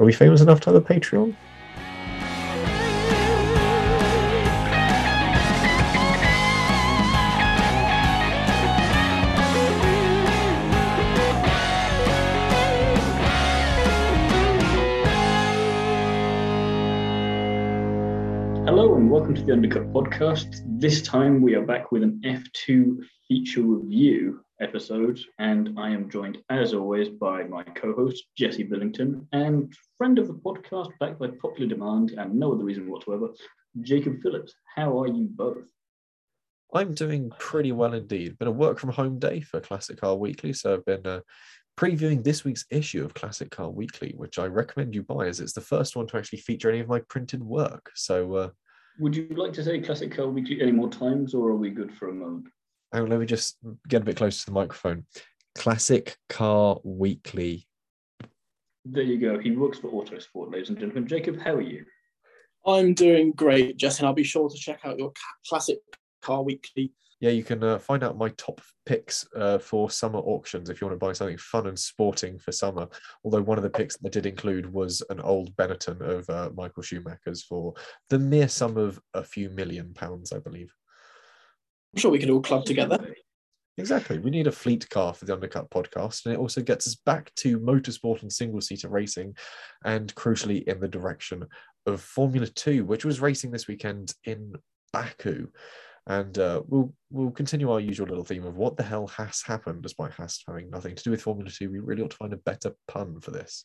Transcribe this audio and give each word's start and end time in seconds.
Are 0.00 0.06
we 0.06 0.12
famous 0.14 0.40
enough 0.40 0.60
to 0.60 0.72
have 0.72 0.76
a 0.76 0.80
Patreon? 0.80 1.36
Hello 18.64 18.94
and 18.96 19.10
welcome 19.10 19.34
to 19.34 19.42
the 19.42 19.52
Undercut 19.52 19.92
Podcast. 19.92 20.62
This 20.80 21.02
time 21.02 21.42
we 21.42 21.54
are 21.54 21.66
back 21.66 21.92
with 21.92 22.02
an 22.02 22.22
F2 22.24 23.00
feature 23.28 23.60
review 23.60 24.40
episode, 24.60 25.20
and 25.38 25.78
I 25.78 25.90
am 25.90 26.10
joined, 26.10 26.38
as 26.50 26.74
always, 26.74 27.08
by 27.08 27.44
my 27.44 27.62
co 27.62 27.94
host, 27.94 28.24
Jesse 28.36 28.62
Billington, 28.62 29.26
and 29.32 29.74
friend 29.98 30.18
of 30.18 30.28
the 30.28 30.34
podcast, 30.34 30.90
backed 30.98 31.18
by 31.18 31.28
popular 31.28 31.68
demand 31.68 32.12
and 32.12 32.34
no 32.34 32.52
other 32.52 32.64
reason 32.64 32.90
whatsoever, 32.90 33.28
Jacob 33.80 34.20
Phillips. 34.22 34.54
How 34.74 35.00
are 35.00 35.08
you 35.08 35.28
both? 35.30 35.68
I'm 36.72 36.94
doing 36.94 37.32
pretty 37.38 37.72
well 37.72 37.94
indeed. 37.94 38.38
Been 38.38 38.48
a 38.48 38.52
work 38.52 38.78
from 38.78 38.90
home 38.90 39.18
day 39.18 39.40
for 39.40 39.60
Classic 39.60 40.00
Car 40.00 40.16
Weekly, 40.16 40.52
so 40.52 40.74
I've 40.74 40.84
been 40.84 41.06
uh, 41.06 41.20
previewing 41.76 42.22
this 42.22 42.44
week's 42.44 42.64
issue 42.70 43.04
of 43.04 43.14
Classic 43.14 43.50
Car 43.50 43.70
Weekly, 43.70 44.14
which 44.16 44.38
I 44.38 44.46
recommend 44.46 44.94
you 44.94 45.02
buy 45.02 45.26
as 45.26 45.40
it's 45.40 45.52
the 45.52 45.60
first 45.60 45.96
one 45.96 46.06
to 46.08 46.16
actually 46.16 46.40
feature 46.40 46.70
any 46.70 46.80
of 46.80 46.88
my 46.88 47.00
printed 47.08 47.42
work. 47.42 47.90
So, 47.94 48.34
uh, 48.34 48.48
would 48.98 49.16
you 49.16 49.28
like 49.30 49.52
to 49.54 49.64
say 49.64 49.80
Classic 49.80 50.14
Car 50.14 50.28
Weekly 50.28 50.60
any 50.60 50.72
more 50.72 50.90
times, 50.90 51.34
or 51.34 51.48
are 51.48 51.56
we 51.56 51.70
good 51.70 51.92
for 51.94 52.08
a 52.08 52.14
moment? 52.14 52.46
Oh, 52.92 53.02
let 53.02 53.20
me 53.20 53.26
just 53.26 53.56
get 53.88 54.02
a 54.02 54.04
bit 54.04 54.16
closer 54.16 54.40
to 54.40 54.46
the 54.46 54.52
microphone. 54.52 55.04
Classic 55.54 56.16
Car 56.28 56.78
Weekly. 56.82 57.68
There 58.84 59.02
you 59.02 59.18
go. 59.18 59.38
He 59.38 59.52
works 59.52 59.78
for 59.78 59.90
Autosport, 59.90 60.52
ladies 60.52 60.70
and 60.70 60.78
gentlemen. 60.78 61.06
Jacob, 61.06 61.40
how 61.40 61.54
are 61.54 61.60
you? 61.60 61.84
I'm 62.66 62.94
doing 62.94 63.32
great, 63.32 63.76
Justin. 63.76 64.06
I'll 64.06 64.12
be 64.12 64.24
sure 64.24 64.48
to 64.48 64.56
check 64.56 64.80
out 64.84 64.98
your 64.98 65.12
Classic 65.48 65.78
Car 66.22 66.42
Weekly. 66.42 66.92
Yeah, 67.20 67.30
you 67.30 67.44
can 67.44 67.62
uh, 67.62 67.78
find 67.78 68.02
out 68.02 68.16
my 68.16 68.30
top 68.30 68.62
picks 68.86 69.26
uh, 69.36 69.58
for 69.58 69.90
summer 69.90 70.18
auctions 70.20 70.70
if 70.70 70.80
you 70.80 70.86
want 70.86 70.98
to 70.98 71.06
buy 71.06 71.12
something 71.12 71.36
fun 71.36 71.66
and 71.66 71.78
sporting 71.78 72.38
for 72.38 72.50
summer. 72.50 72.88
Although 73.24 73.42
one 73.42 73.58
of 73.58 73.62
the 73.62 73.70
picks 73.70 73.96
that 73.98 74.08
I 74.08 74.10
did 74.10 74.26
include 74.26 74.72
was 74.72 75.02
an 75.10 75.20
old 75.20 75.54
Benetton 75.56 76.00
of 76.00 76.28
uh, 76.30 76.50
Michael 76.54 76.82
Schumacher's 76.82 77.42
for 77.42 77.74
the 78.08 78.18
mere 78.18 78.48
sum 78.48 78.78
of 78.78 78.98
a 79.12 79.22
few 79.22 79.50
million 79.50 79.92
pounds, 79.92 80.32
I 80.32 80.38
believe. 80.38 80.72
I'm 81.92 82.00
sure 82.00 82.10
we 82.10 82.18
could 82.18 82.30
all 82.30 82.40
club 82.40 82.64
together. 82.64 83.14
Exactly. 83.76 84.18
We 84.18 84.30
need 84.30 84.46
a 84.46 84.52
fleet 84.52 84.88
car 84.90 85.14
for 85.14 85.24
the 85.24 85.32
Undercut 85.32 85.70
podcast, 85.70 86.26
and 86.26 86.34
it 86.34 86.38
also 86.38 86.60
gets 86.60 86.86
us 86.86 86.94
back 86.94 87.34
to 87.36 87.58
motorsport 87.58 88.22
and 88.22 88.32
single 88.32 88.60
seater 88.60 88.88
racing, 88.88 89.36
and 89.84 90.14
crucially, 90.14 90.64
in 90.64 90.80
the 90.80 90.88
direction 90.88 91.46
of 91.86 92.02
Formula 92.02 92.46
Two, 92.46 92.84
which 92.84 93.04
was 93.04 93.20
racing 93.20 93.50
this 93.50 93.68
weekend 93.68 94.14
in 94.24 94.54
Baku. 94.92 95.48
And 96.06 96.36
uh, 96.38 96.62
we'll 96.66 96.92
we'll 97.10 97.30
continue 97.30 97.70
our 97.70 97.80
usual 97.80 98.06
little 98.06 98.24
theme 98.24 98.44
of 98.44 98.56
what 98.56 98.76
the 98.76 98.82
hell 98.82 99.06
has 99.08 99.42
happened, 99.42 99.82
despite 99.82 100.12
has 100.12 100.42
having 100.46 100.70
nothing 100.70 100.94
to 100.94 101.02
do 101.02 101.10
with 101.10 101.22
Formula 101.22 101.50
Two. 101.50 101.70
We 101.70 101.78
really 101.78 102.02
ought 102.02 102.10
to 102.10 102.16
find 102.16 102.32
a 102.32 102.38
better 102.38 102.72
pun 102.88 103.20
for 103.20 103.30
this. 103.30 103.64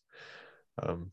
Um, 0.82 1.12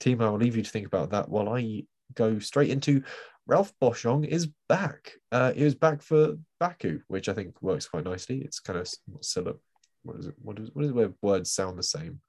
Thiemo, 0.00 0.22
I'll 0.22 0.36
leave 0.36 0.56
you 0.56 0.62
to 0.62 0.70
think 0.70 0.86
about 0.86 1.10
that 1.10 1.28
while 1.28 1.48
I 1.48 1.84
go 2.14 2.38
straight 2.38 2.70
into 2.70 3.02
Ralph 3.48 3.72
Boschung 3.82 4.26
is 4.26 4.46
back. 4.68 5.14
Uh, 5.32 5.52
he 5.52 5.64
was 5.64 5.74
back 5.74 6.02
for 6.02 6.36
Baku, 6.60 7.00
which 7.08 7.30
I 7.30 7.32
think 7.32 7.60
works 7.62 7.88
quite 7.88 8.04
nicely. 8.04 8.42
It's 8.42 8.60
kind 8.60 8.78
of 8.78 8.86
syllab. 9.20 9.58
What 10.02 10.18
is 10.18 10.26
it? 10.26 10.34
What 10.40 10.58
is 10.58 10.70
what 10.74 10.84
is 10.84 10.90
it 10.90 10.94
where 10.94 11.12
words 11.22 11.50
sound 11.50 11.78
the 11.78 11.82
same? 11.82 12.20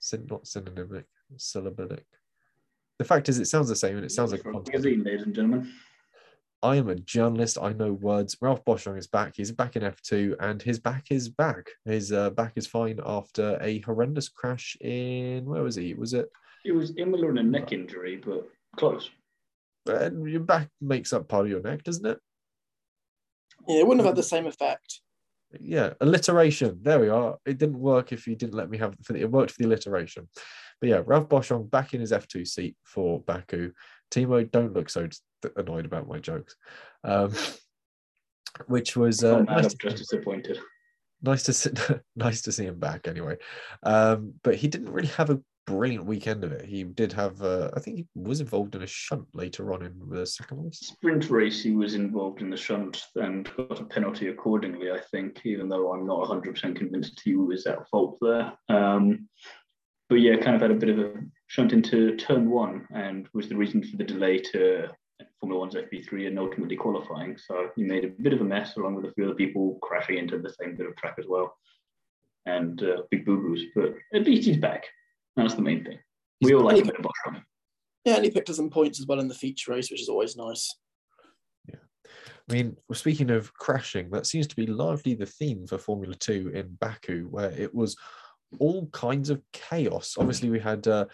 Syn- 0.00 0.26
not 0.30 0.44
synonymic, 0.44 1.04
syllabic. 1.36 2.06
The 2.98 3.04
fact 3.04 3.28
is, 3.28 3.38
it 3.38 3.46
sounds 3.46 3.68
the 3.68 3.76
same, 3.76 3.96
and 3.96 4.04
it 4.06 4.10
sounds 4.10 4.32
like 4.32 4.44
a 4.44 4.50
magazine, 4.50 5.04
ladies 5.04 5.22
and 5.22 5.34
gentlemen. 5.34 5.70
I 6.62 6.76
am 6.76 6.88
a 6.88 6.94
journalist. 6.94 7.58
I 7.60 7.72
know 7.74 7.92
words. 7.92 8.36
Ralph 8.40 8.64
Boschung 8.64 8.96
is 8.96 9.06
back. 9.06 9.34
He's 9.36 9.52
back 9.52 9.76
in 9.76 9.82
F2, 9.82 10.36
and 10.40 10.62
his 10.62 10.78
back 10.78 11.10
is 11.10 11.28
back. 11.28 11.68
His 11.84 12.10
uh, 12.10 12.30
back 12.30 12.52
is 12.56 12.66
fine 12.66 13.00
after 13.04 13.58
a 13.60 13.80
horrendous 13.80 14.30
crash 14.30 14.76
in 14.80 15.44
where 15.44 15.62
was 15.62 15.76
he? 15.76 15.92
Was 15.92 16.14
it? 16.14 16.30
It 16.64 16.72
was 16.72 16.96
Imola 16.96 17.28
and 17.28 17.38
a 17.38 17.42
neck 17.42 17.72
injury, 17.72 18.16
but 18.16 18.48
close. 18.76 19.10
And 19.86 20.28
your 20.28 20.40
back 20.40 20.68
makes 20.80 21.12
up 21.12 21.28
part 21.28 21.46
of 21.46 21.50
your 21.50 21.62
neck, 21.62 21.82
doesn't 21.82 22.06
it? 22.06 22.18
Yeah, 23.68 23.80
it 23.80 23.86
wouldn't 23.86 24.04
have 24.04 24.14
had 24.14 24.16
the 24.16 24.22
same 24.22 24.46
effect. 24.46 25.00
Yeah, 25.60 25.92
alliteration. 26.00 26.78
There 26.82 27.00
we 27.00 27.08
are. 27.08 27.36
It 27.44 27.58
didn't 27.58 27.78
work 27.78 28.12
if 28.12 28.26
you 28.26 28.34
didn't 28.34 28.54
let 28.54 28.70
me 28.70 28.78
have 28.78 28.96
it 29.14 29.30
worked 29.30 29.52
for 29.52 29.62
the 29.62 29.68
alliteration. 29.68 30.28
But 30.80 30.88
yeah, 30.88 31.02
Ralph 31.04 31.28
Boschung 31.28 31.70
back 31.70 31.94
in 31.94 32.00
his 32.00 32.12
F2 32.12 32.46
seat 32.46 32.76
for 32.84 33.20
Baku. 33.20 33.72
Thiemo, 34.10 34.50
don't 34.50 34.72
look 34.72 34.90
so 34.90 35.08
annoyed 35.56 35.86
about 35.86 36.08
my 36.08 36.18
jokes. 36.18 36.56
Um, 37.04 37.32
which 38.66 38.96
was 38.96 39.24
uh, 39.24 39.42
nice 39.42 39.74
just 39.74 39.96
disappointed. 39.96 40.58
Nice 41.24 41.44
to 41.44 41.52
see, 41.52 41.70
nice 42.16 42.42
to 42.42 42.50
see 42.50 42.64
him 42.64 42.80
back 42.80 43.06
anyway. 43.06 43.36
Um, 43.84 44.34
but 44.42 44.56
he 44.56 44.66
didn't 44.66 44.90
really 44.90 45.06
have 45.06 45.30
a 45.30 45.40
brilliant 45.66 46.04
weekend 46.04 46.44
of 46.44 46.52
it. 46.52 46.64
He 46.64 46.84
did 46.84 47.12
have, 47.12 47.40
uh, 47.42 47.70
I 47.74 47.80
think 47.80 47.96
he 47.96 48.06
was 48.14 48.40
involved 48.40 48.74
in 48.74 48.82
a 48.82 48.86
shunt 48.86 49.26
later 49.34 49.72
on 49.72 49.82
in 49.82 49.94
the 50.08 50.26
second 50.26 50.64
race. 50.64 50.78
Sprint 50.78 51.30
race, 51.30 51.62
he 51.62 51.72
was 51.72 51.94
involved 51.94 52.40
in 52.40 52.50
the 52.50 52.56
shunt 52.56 53.04
and 53.16 53.50
got 53.56 53.80
a 53.80 53.84
penalty 53.84 54.28
accordingly, 54.28 54.90
I 54.90 55.00
think, 55.10 55.40
even 55.44 55.68
though 55.68 55.92
I'm 55.92 56.06
not 56.06 56.28
100% 56.28 56.76
convinced 56.76 57.20
he 57.24 57.36
was 57.36 57.66
at 57.66 57.88
fault 57.88 58.18
there. 58.20 58.52
Um, 58.68 59.28
but 60.08 60.20
yeah, 60.20 60.36
kind 60.36 60.56
of 60.56 60.62
had 60.62 60.70
a 60.70 60.74
bit 60.74 60.90
of 60.90 60.98
a 60.98 61.14
shunt 61.46 61.72
into 61.72 62.16
turn 62.16 62.50
one 62.50 62.86
and 62.94 63.28
was 63.32 63.48
the 63.48 63.56
reason 63.56 63.82
for 63.82 63.96
the 63.96 64.04
delay 64.04 64.38
to 64.38 64.88
Formula 65.40 65.60
One's 65.60 65.74
FP3 65.74 66.26
and 66.28 66.38
ultimately 66.38 66.76
qualifying. 66.76 67.36
So 67.36 67.70
he 67.76 67.82
made 67.82 68.04
a 68.04 68.08
bit 68.08 68.32
of 68.32 68.40
a 68.40 68.44
mess 68.44 68.76
along 68.76 68.94
with 68.94 69.06
a 69.06 69.12
few 69.12 69.24
other 69.24 69.34
people 69.34 69.78
crashing 69.82 70.18
into 70.18 70.38
the 70.38 70.52
same 70.60 70.76
bit 70.76 70.86
of 70.86 70.96
track 70.96 71.16
as 71.18 71.26
well. 71.28 71.56
And 72.46 72.82
uh, 72.82 73.02
big 73.10 73.24
boo 73.24 73.38
boos, 73.38 73.64
but 73.74 73.94
at 74.14 74.24
least 74.24 74.46
he's 74.46 74.56
back. 74.56 74.84
That's 75.36 75.54
the 75.54 75.62
main 75.62 75.84
thing. 75.84 75.98
We 76.40 76.54
all 76.54 76.64
like 76.64 76.82
a 76.82 76.84
bit 76.84 76.96
of 76.96 77.02
Bosch 77.02 77.40
Yeah, 78.04 78.16
and 78.16 78.24
he 78.24 78.30
picked 78.30 78.50
up 78.50 78.56
some 78.56 78.70
points 78.70 79.00
as 79.00 79.06
well 79.06 79.20
in 79.20 79.28
the 79.28 79.34
feature 79.34 79.72
race, 79.72 79.90
which 79.90 80.02
is 80.02 80.08
always 80.08 80.36
nice. 80.36 80.74
Yeah. 81.68 81.76
I 82.48 82.52
mean, 82.52 82.76
speaking 82.92 83.30
of 83.30 83.54
crashing, 83.54 84.10
that 84.10 84.26
seems 84.26 84.46
to 84.48 84.56
be 84.56 84.66
largely 84.66 85.14
the 85.14 85.26
theme 85.26 85.66
for 85.66 85.78
Formula 85.78 86.14
Two 86.14 86.50
in 86.54 86.76
Baku, 86.80 87.28
where 87.30 87.50
it 87.52 87.74
was 87.74 87.96
all 88.58 88.86
kinds 88.88 89.30
of 89.30 89.40
chaos. 89.52 90.16
Obviously, 90.18 90.50
we 90.50 90.60
had 90.60 90.86
uh, 90.86 91.06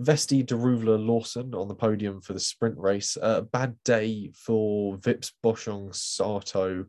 Vesti 0.00 0.44
Daruvala 0.44 1.04
Lawson 1.04 1.54
on 1.54 1.68
the 1.68 1.74
podium 1.74 2.20
for 2.20 2.32
the 2.32 2.40
sprint 2.40 2.76
race. 2.76 3.16
A 3.16 3.22
uh, 3.22 3.40
bad 3.42 3.76
day 3.84 4.30
for 4.34 4.98
Vips 4.98 5.32
Boschung 5.44 5.94
Sato 5.94 6.84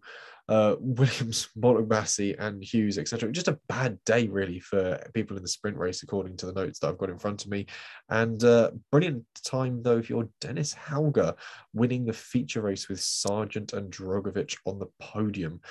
uh, 0.50 0.76
Williams, 0.80 1.50
Montemassi, 1.58 2.36
and 2.40 2.64
Hughes, 2.64 2.98
etc. 2.98 3.32
Just 3.32 3.48
a 3.48 3.60
bad 3.68 4.04
day, 4.06 4.28
really, 4.28 4.60
for 4.60 5.00
people 5.14 5.38
in 5.38 5.44
the 5.44 5.50
sprint 5.50 5.78
race, 5.78 6.04
according 6.04 6.38
to 6.38 6.46
the 6.46 6.54
notes 6.54 6.80
that 6.80 6.88
I've 6.88 6.98
got 6.98 7.10
in 7.10 7.20
front 7.20 7.44
of 7.46 7.52
me. 7.52 7.66
And 8.10 8.44
uh, 8.44 8.72
brilliant 8.92 9.26
time, 9.44 9.82
though, 9.84 9.98
if 9.98 10.10
you're 10.10 10.30
Dennis 10.40 10.74
Hauger 10.74 11.36
winning 11.74 12.06
the 12.06 12.14
feature 12.14 12.62
race 12.62 12.90
with 12.90 13.00
Sargeant 13.00 13.74
and 13.74 13.92
Drugovich 13.92 14.58
on 14.66 14.80
the 14.80 14.88
podium. 15.00 15.62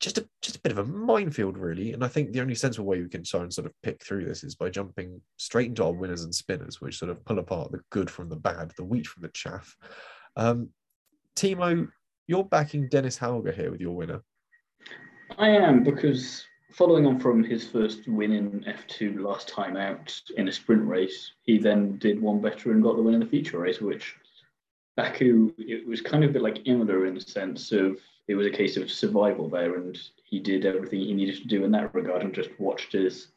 Just 0.00 0.18
a 0.18 0.28
just 0.42 0.56
a 0.56 0.60
bit 0.60 0.72
of 0.72 0.78
a 0.78 0.84
minefield, 0.84 1.56
really. 1.56 1.92
And 1.92 2.04
I 2.04 2.08
think 2.08 2.32
the 2.32 2.40
only 2.40 2.56
sensible 2.56 2.86
way 2.86 3.00
we 3.00 3.08
can 3.08 3.22
try 3.22 3.40
and 3.40 3.54
sort 3.54 3.66
of 3.66 3.72
pick 3.82 4.04
through 4.04 4.24
this 4.24 4.42
is 4.42 4.56
by 4.56 4.68
jumping 4.68 5.20
straight 5.36 5.68
into 5.68 5.84
our 5.84 5.92
winners 5.92 6.24
and 6.24 6.34
spinners, 6.34 6.80
which 6.80 6.98
sort 6.98 7.10
of 7.10 7.24
pull 7.24 7.38
apart 7.38 7.70
the 7.70 7.80
good 7.90 8.10
from 8.10 8.28
the 8.28 8.36
bad, 8.36 8.72
the 8.76 8.84
wheat 8.84 9.06
from 9.06 9.22
the 9.22 9.28
chaff. 9.28 9.76
Um, 10.36 10.70
Thiemo, 11.36 11.88
you're 12.26 12.44
backing 12.44 12.88
Dennis 12.88 13.18
Hauger 13.18 13.54
here 13.54 13.70
with 13.70 13.80
your 13.80 13.94
winner. 13.94 14.22
I 15.38 15.48
am 15.48 15.82
because 15.82 16.44
following 16.72 17.06
on 17.06 17.20
from 17.20 17.42
his 17.42 17.66
first 17.68 18.08
win 18.08 18.32
in 18.32 18.64
F2 18.64 19.20
last 19.20 19.48
time 19.48 19.76
out 19.76 20.14
in 20.36 20.48
a 20.48 20.52
sprint 20.52 20.86
race, 20.86 21.32
he 21.42 21.58
then 21.58 21.98
did 21.98 22.20
one 22.20 22.40
better 22.40 22.72
and 22.72 22.82
got 22.82 22.96
the 22.96 23.02
win 23.02 23.14
in 23.14 23.20
the 23.20 23.26
feature 23.26 23.58
race, 23.58 23.80
which 23.80 24.16
Baku, 24.96 25.52
it 25.58 25.86
was 25.86 26.00
kind 26.00 26.24
of 26.24 26.30
a 26.30 26.32
bit 26.32 26.42
like 26.42 26.66
Imola 26.66 27.02
in 27.02 27.14
the 27.14 27.20
sense 27.20 27.72
of 27.72 27.98
it 28.26 28.34
was 28.34 28.46
a 28.46 28.50
case 28.50 28.76
of 28.76 28.90
survival 28.90 29.48
there, 29.48 29.76
and 29.76 29.98
he 30.24 30.40
did 30.40 30.64
everything 30.64 31.00
he 31.00 31.12
needed 31.12 31.36
to 31.36 31.48
do 31.48 31.64
in 31.64 31.72
that 31.72 31.94
regard 31.94 32.22
and 32.22 32.34
just 32.34 32.50
watched 32.58 32.94
as 32.94 33.28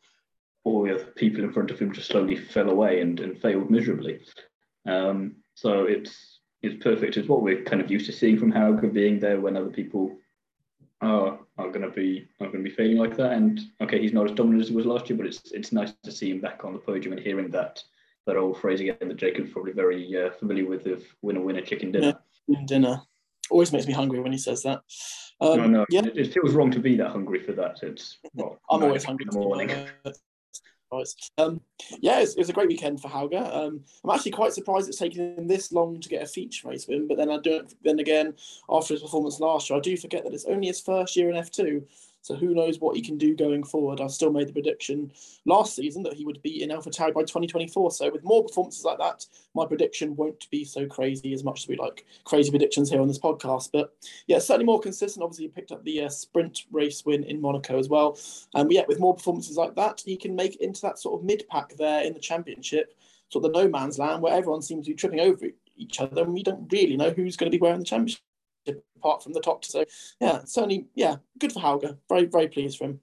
all 0.63 0.83
the 0.83 0.93
other 0.93 1.05
people 1.15 1.43
in 1.43 1.51
front 1.51 1.71
of 1.71 1.79
him 1.79 1.91
just 1.91 2.09
slowly 2.09 2.35
fell 2.35 2.69
away 2.69 3.01
and, 3.01 3.19
and 3.19 3.41
failed 3.41 3.69
miserably. 3.69 4.19
Um, 4.85 5.37
so 5.55 5.83
it's 5.83 6.36
it's 6.67 6.83
perfect. 6.83 7.17
It's 7.17 7.27
what 7.27 7.41
we're 7.41 7.63
kind 7.63 7.81
of 7.81 7.89
used 7.89 8.05
to 8.07 8.11
seeing 8.11 8.37
from 8.37 8.51
Hauger 8.51 8.91
being 8.91 9.19
there 9.19 9.39
when 9.39 9.57
other 9.57 9.69
people 9.69 10.17
are 11.01 11.39
are 11.57 11.69
going 11.69 11.81
to 11.81 11.89
be 11.89 12.27
are 12.39 12.47
going 12.47 12.63
to 12.63 12.69
be 12.69 12.75
failing 12.75 12.97
like 12.97 13.15
that. 13.17 13.33
And 13.33 13.59
okay, 13.81 13.99
he's 14.01 14.13
not 14.13 14.29
as 14.29 14.35
dominant 14.35 14.63
as 14.63 14.69
he 14.69 14.75
was 14.75 14.85
last 14.85 15.09
year, 15.09 15.17
but 15.17 15.27
it's 15.27 15.51
it's 15.51 15.71
nice 15.71 15.93
to 16.03 16.11
see 16.11 16.31
him 16.31 16.41
back 16.41 16.63
on 16.63 16.73
the 16.73 16.79
podium 16.79 17.13
and 17.13 17.21
hearing 17.21 17.49
that 17.51 17.83
that 18.25 18.37
old 18.37 18.59
phrase 18.59 18.81
again 18.81 18.97
that 18.99 19.17
Jacob's 19.17 19.51
probably 19.51 19.71
very 19.71 20.15
uh, 20.15 20.31
familiar 20.31 20.67
with 20.67 20.85
of 20.87 21.03
winner 21.21 21.41
winner 21.41 21.61
chicken 21.61 21.91
dinner. 21.91 22.17
Yeah, 22.47 22.61
dinner 22.65 23.01
always 23.49 23.71
makes 23.71 23.87
me 23.87 23.93
hungry 23.93 24.19
when 24.19 24.31
he 24.31 24.37
says 24.37 24.63
that. 24.63 24.81
Um, 25.39 25.57
no, 25.57 25.67
no, 25.67 25.85
yeah. 25.89 26.03
it, 26.03 26.17
it, 26.17 26.33
feels 26.33 26.53
wrong 26.53 26.71
to 26.71 26.79
be 26.79 26.95
that 26.97 27.11
hungry 27.11 27.39
for 27.43 27.53
that. 27.53 27.79
It's 27.83 28.17
well, 28.33 28.59
I'm 28.69 28.83
always 28.83 29.03
hungry 29.03 29.25
in 29.29 29.39
the 29.39 29.45
morning. 29.45 29.69
Um, 31.37 31.61
yeah, 31.99 32.19
it 32.19 32.33
was, 32.37 32.49
a 32.49 32.53
great 32.53 32.69
weekend 32.69 33.01
for 33.01 33.09
Hauger. 33.09 33.43
Um, 33.53 33.81
I'm 34.03 34.09
actually 34.11 34.31
quite 34.31 34.53
surprised 34.53 34.87
it's 34.87 34.97
taken 34.97 35.37
him 35.37 35.47
this 35.47 35.71
long 35.71 35.99
to 35.99 36.09
get 36.09 36.23
a 36.23 36.27
feature 36.27 36.67
race 36.67 36.87
win. 36.87 37.07
But 37.07 37.17
then 37.17 37.29
I 37.29 37.37
don't. 37.37 37.73
Then 37.83 37.99
again, 37.99 38.33
after 38.69 38.93
his 38.93 39.03
performance 39.03 39.39
last 39.39 39.69
year, 39.69 39.77
I 39.77 39.81
do 39.81 39.97
forget 39.97 40.23
that 40.23 40.33
it's 40.33 40.45
only 40.45 40.67
his 40.67 40.79
first 40.79 41.15
year 41.15 41.29
in 41.29 41.35
F2. 41.35 41.83
So 42.27 42.35
who 42.35 42.53
knows 42.53 42.79
what 42.79 42.97
he 42.97 43.01
can 43.01 43.17
do 43.17 43.33
going 43.33 43.63
forward? 43.63 44.01
I 44.01 44.07
still 44.07 44.33
made 44.33 44.49
the 44.49 44.53
prediction 44.53 45.13
last 45.45 45.77
season 45.77 46.03
that 46.03 46.13
he 46.13 46.25
would 46.25 46.41
be 46.41 46.61
in 46.61 46.71
AlphaTauri 46.71 47.13
by 47.13 47.21
2024. 47.21 47.91
So 47.91 48.11
with 48.11 48.25
more 48.25 48.43
performances 48.43 48.83
like 48.83 48.97
that, 48.97 49.25
my 49.55 49.65
prediction 49.65 50.13
won't 50.13 50.49
be 50.49 50.65
so 50.65 50.87
crazy 50.87 51.31
as 51.31 51.45
much 51.45 51.63
as 51.63 51.69
we 51.69 51.77
like 51.77 52.05
crazy 52.25 52.49
predictions 52.49 52.89
here 52.89 52.99
on 52.99 53.07
this 53.07 53.17
podcast. 53.17 53.69
But 53.71 53.95
yeah, 54.27 54.39
certainly 54.39 54.65
more 54.65 54.81
consistent. 54.81 55.23
Obviously, 55.23 55.45
he 55.45 55.51
picked 55.51 55.71
up 55.71 55.85
the 55.85 56.03
uh, 56.03 56.09
sprint 56.09 56.65
race 56.69 57.05
win 57.05 57.23
in 57.23 57.39
Monaco 57.39 57.79
as 57.79 57.87
well. 57.87 58.19
And 58.53 58.69
yeah, 58.73 58.83
with 58.89 58.99
more 58.99 59.15
performances 59.15 59.55
like 59.55 59.75
that, 59.75 60.01
he 60.03 60.17
can 60.17 60.35
make 60.35 60.55
it 60.55 60.61
into 60.61 60.81
that 60.81 60.99
sort 60.99 61.17
of 61.17 61.25
mid 61.25 61.45
pack 61.49 61.77
there 61.77 62.03
in 62.03 62.13
the 62.13 62.19
championship, 62.19 62.93
sort 63.29 63.45
of 63.45 63.53
the 63.53 63.63
no 63.63 63.69
man's 63.69 63.99
land 63.99 64.21
where 64.21 64.33
everyone 64.33 64.61
seems 64.61 64.85
to 64.85 64.91
be 64.91 64.95
tripping 64.95 65.21
over 65.21 65.45
each 65.77 66.01
other, 66.01 66.23
and 66.23 66.33
we 66.33 66.43
don't 66.43 66.69
really 66.73 66.97
know 66.97 67.11
who's 67.11 67.37
going 67.37 67.49
to 67.49 67.57
be 67.57 67.61
wearing 67.61 67.79
the 67.79 67.85
championship 67.85 68.19
apart 68.95 69.23
from 69.23 69.33
the 69.33 69.41
top. 69.41 69.65
So 69.65 69.85
yeah, 70.19 70.41
certainly, 70.45 70.87
yeah, 70.95 71.17
good 71.39 71.51
for 71.51 71.59
Hauger. 71.59 71.97
Very, 72.09 72.25
very 72.25 72.47
pleased 72.47 72.77
for 72.77 72.85
him. 72.85 72.99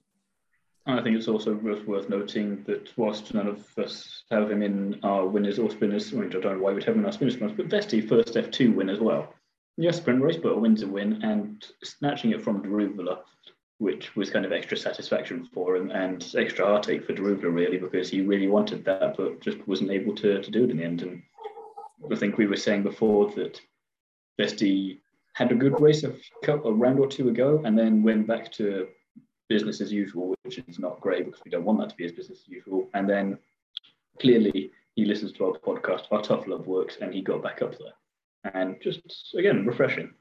I 0.87 1.01
think 1.01 1.17
it's 1.17 1.29
also 1.29 1.55
worth 1.55 2.11
noting 2.11 2.63
that 2.65 2.93
whilst 2.99 3.33
none 3.33 3.47
of 3.47 3.67
us 3.79 4.25
have 4.31 4.51
him 4.51 4.63
in 4.63 5.01
our 5.03 5.27
winners 5.27 5.59
or 5.59 5.71
spinners, 5.71 6.13
I, 6.13 6.17
mean, 6.17 6.29
I 6.29 6.41
don't 6.41 6.45
know 6.45 6.59
why 6.59 6.73
we'd 6.73 6.85
have 6.85 6.95
him 6.95 7.01
in 7.01 7.07
our 7.07 7.13
spinners, 7.13 7.37
but 7.37 7.69
Vesti 7.69 8.07
first 8.07 8.35
F2 8.35 8.75
win 8.75 8.91
as 8.91 9.01
well. 9.01 9.33
Yes, 9.79 9.97
sprint 9.97 10.23
race, 10.23 10.37
but 10.37 10.53
a 10.53 10.59
win's 10.59 10.83
a 10.83 10.87
win, 10.87 11.23
and 11.23 11.67
snatching 11.83 12.33
it 12.33 12.43
from 12.43 12.63
Daruvala, 12.63 13.21
which 13.79 14.15
was 14.15 14.29
kind 14.29 14.45
of 14.45 14.53
extra 14.53 14.77
satisfaction 14.77 15.49
for 15.55 15.75
him 15.75 15.91
and 15.91 16.33
extra 16.37 16.67
heartache 16.67 17.07
for 17.07 17.15
Daruvala, 17.15 17.55
really, 17.55 17.79
because 17.79 18.11
he 18.11 18.21
really 18.21 18.49
wanted 18.49 18.85
that, 18.85 19.17
but 19.17 19.41
just 19.41 19.67
wasn't 19.67 19.91
able 19.91 20.15
to, 20.17 20.43
to 20.43 20.51
do 20.51 20.65
it 20.65 20.71
in 20.71 20.77
the 20.77 20.85
end. 20.85 21.01
And 21.01 21.23
I 22.13 22.15
think 22.15 22.37
we 22.37 22.47
were 22.47 22.57
saying 22.57 22.83
before 22.83 23.31
that 23.33 23.59
Vesti 24.39 25.01
had 25.35 25.53
a 25.53 25.55
good 25.55 25.81
race 25.81 26.05
a, 26.05 26.15
couple, 26.45 26.71
a 26.71 26.75
round 26.75 26.99
or 26.99 27.07
two 27.07 27.29
ago, 27.29 27.61
and 27.65 27.79
then 27.79 28.03
went 28.03 28.27
back 28.27 28.51
to 28.53 28.89
business 29.49 29.81
as 29.81 29.93
usual, 29.93 30.35
which 30.43 30.59
is 30.59 30.79
not 30.79 31.01
great 31.01 31.27
because 31.27 31.41
we 31.45 31.51
don't 31.51 31.65
want 31.65 31.79
that 31.81 31.91
to 31.91 31.97
be 31.97 32.05
as 32.05 32.13
business 32.13 32.41
as 32.47 32.49
usual. 32.49 32.89
And 32.95 33.09
then 33.09 33.39
clearly 34.21 34.71
he 34.95 35.05
listens 35.05 35.33
to 35.33 35.47
our 35.47 35.59
podcast, 35.59 36.05
our 36.11 36.23
tough 36.23 36.47
love 36.47 36.67
works, 36.67 36.99
and 37.01 37.13
he 37.13 37.21
got 37.21 37.43
back 37.43 37.63
up 37.63 37.77
there. 37.79 38.53
And 38.55 38.77
just 38.81 39.01
again, 39.37 39.67
refreshing 39.67 40.13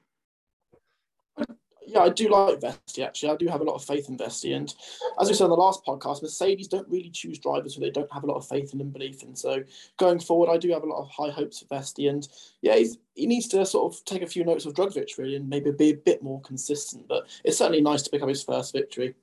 yeah, 1.86 2.00
I 2.00 2.10
do 2.10 2.30
like 2.30 2.60
Vesti 2.60 3.06
actually. 3.06 3.30
I 3.30 3.36
do 3.36 3.48
have 3.48 3.62
a 3.62 3.64
lot 3.66 3.76
of 3.76 3.84
faith 3.84 4.10
in 4.10 4.18
Vesti. 4.18 4.56
And 4.56 4.74
as 5.20 5.28
we 5.28 5.34
said 5.34 5.46
on 5.46 5.50
the 5.50 5.56
last 5.56 5.86
podcast, 5.86 6.22
Mercedes 6.22 6.68
don't 6.68 6.88
really 6.88 7.10
choose 7.10 7.40
drivers 7.40 7.76
who 7.76 7.82
they 7.82 7.90
don't 7.90 8.12
have 8.12 8.24
a 8.24 8.28
lot 8.28 8.38
of 8.38 8.48
faith 8.48 8.74
in 8.74 8.82
and 8.82 8.94
belief 8.94 9.24
in. 9.24 9.36
So 9.36 9.64
going 9.98 10.20
forward, 10.20 10.50
I 10.50 10.58
do 10.58 10.72
have 10.72 10.84
a 10.84 10.88
lot 10.88 11.02
of 11.02 11.10
high 11.10 11.32
hopes 11.32 11.60
for 11.60 11.66
Vesti. 11.66 12.10
And 12.10 12.28
yeah, 12.62 12.78
he 13.16 13.28
needs 13.28 13.48
to 13.50 13.66
sort 13.66 13.94
of 13.94 14.04
take 14.06 14.22
a 14.22 14.28
few 14.28 14.44
notes 14.44 14.66
of 14.66 14.74
Drugovich 14.74 15.18
really 15.18 15.36
and 15.36 15.50
maybe 15.50 15.72
be 15.72 15.92
a 15.92 15.96
bit 15.96 16.24
more 16.24 16.42
consistent. 16.42 17.08
But 17.08 17.28
it's 17.44 17.58
certainly 17.58 17.82
nice 17.82 18.02
to 18.04 18.10
pick 18.10 18.22
up 18.22 18.30
his 18.30 18.44
first 18.44 18.74
victory. 18.74 19.16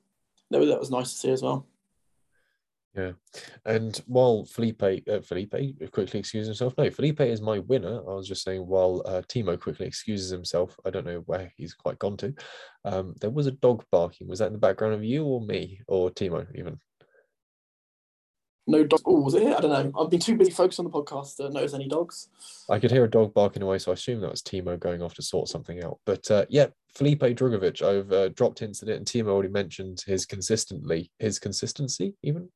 That 0.49 0.59
was 0.59 0.91
nice 0.91 1.13
to 1.13 1.17
see 1.17 1.31
as 1.31 1.41
well. 1.41 1.65
Yeah, 2.93 3.13
and 3.65 3.95
while 4.05 4.43
Felipe 4.43 4.83
uh, 4.83 5.21
Felipe 5.21 5.55
quickly 5.91 6.19
excuses 6.19 6.47
himself, 6.47 6.73
no, 6.77 6.91
Felipe 6.91 7.21
is 7.21 7.41
my 7.41 7.59
winner. 7.59 7.99
I 7.99 8.13
was 8.15 8.27
just 8.27 8.43
saying 8.43 8.67
while 8.67 9.01
uh, 9.05 9.21
Thiemo 9.29 9.57
quickly 9.57 9.85
excuses 9.85 10.29
himself, 10.29 10.77
I 10.85 10.89
don't 10.89 11.05
know 11.05 11.23
where 11.25 11.53
he's 11.55 11.73
quite 11.73 11.99
gone 11.99 12.17
to. 12.17 12.33
Um, 12.83 13.15
there 13.21 13.29
was 13.29 13.47
a 13.47 13.51
dog 13.51 13.85
barking. 13.93 14.27
Was 14.27 14.39
that 14.39 14.47
in 14.47 14.53
the 14.53 14.59
background 14.59 14.93
of 14.93 15.05
you 15.05 15.23
or 15.23 15.39
me 15.39 15.79
or 15.87 16.09
Thiemo 16.09 16.45
even? 16.53 16.81
No 18.67 18.83
dogs. 18.83 19.01
Oh, 19.05 19.21
was 19.21 19.33
it? 19.33 19.47
I 19.47 19.59
don't 19.59 19.71
know. 19.71 19.99
I've 19.99 20.11
been 20.11 20.19
too 20.19 20.37
busy 20.37 20.51
focused 20.51 20.79
on 20.79 20.85
the 20.85 20.91
podcast 20.91 21.37
to 21.37 21.49
notice 21.49 21.73
any 21.73 21.87
dogs. 21.87 22.29
I 22.69 22.79
could 22.79 22.91
hear 22.91 23.03
a 23.03 23.09
dog 23.09 23.33
barking 23.33 23.63
away, 23.63 23.79
so 23.79 23.91
I 23.91 23.95
assume 23.95 24.21
that 24.21 24.29
was 24.29 24.43
Thiemo 24.43 24.79
going 24.79 25.01
off 25.01 25.15
to 25.15 25.21
sort 25.23 25.49
something 25.49 25.83
out. 25.83 25.99
But 26.05 26.29
uh, 26.29 26.45
yeah, 26.49 26.67
Felipe 26.93 27.21
Drugovich, 27.21 27.81
I've 27.81 28.11
uh, 28.11 28.29
dropped 28.29 28.59
hints 28.59 28.83
it, 28.83 28.89
and 28.89 29.05
Thiemo 29.05 29.29
already 29.29 29.49
mentioned 29.49 30.03
his 30.05 30.25
consistently, 30.25 31.11
his 31.17 31.39
consistency 31.39 32.13
even. 32.21 32.49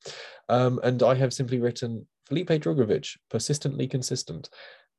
Um, 0.48 0.80
and 0.84 1.02
I 1.02 1.16
have 1.16 1.34
simply 1.34 1.60
written 1.60 2.08
Felipe 2.28 2.50
Drugovich, 2.50 3.18
persistently 3.30 3.88
consistent. 3.88 4.50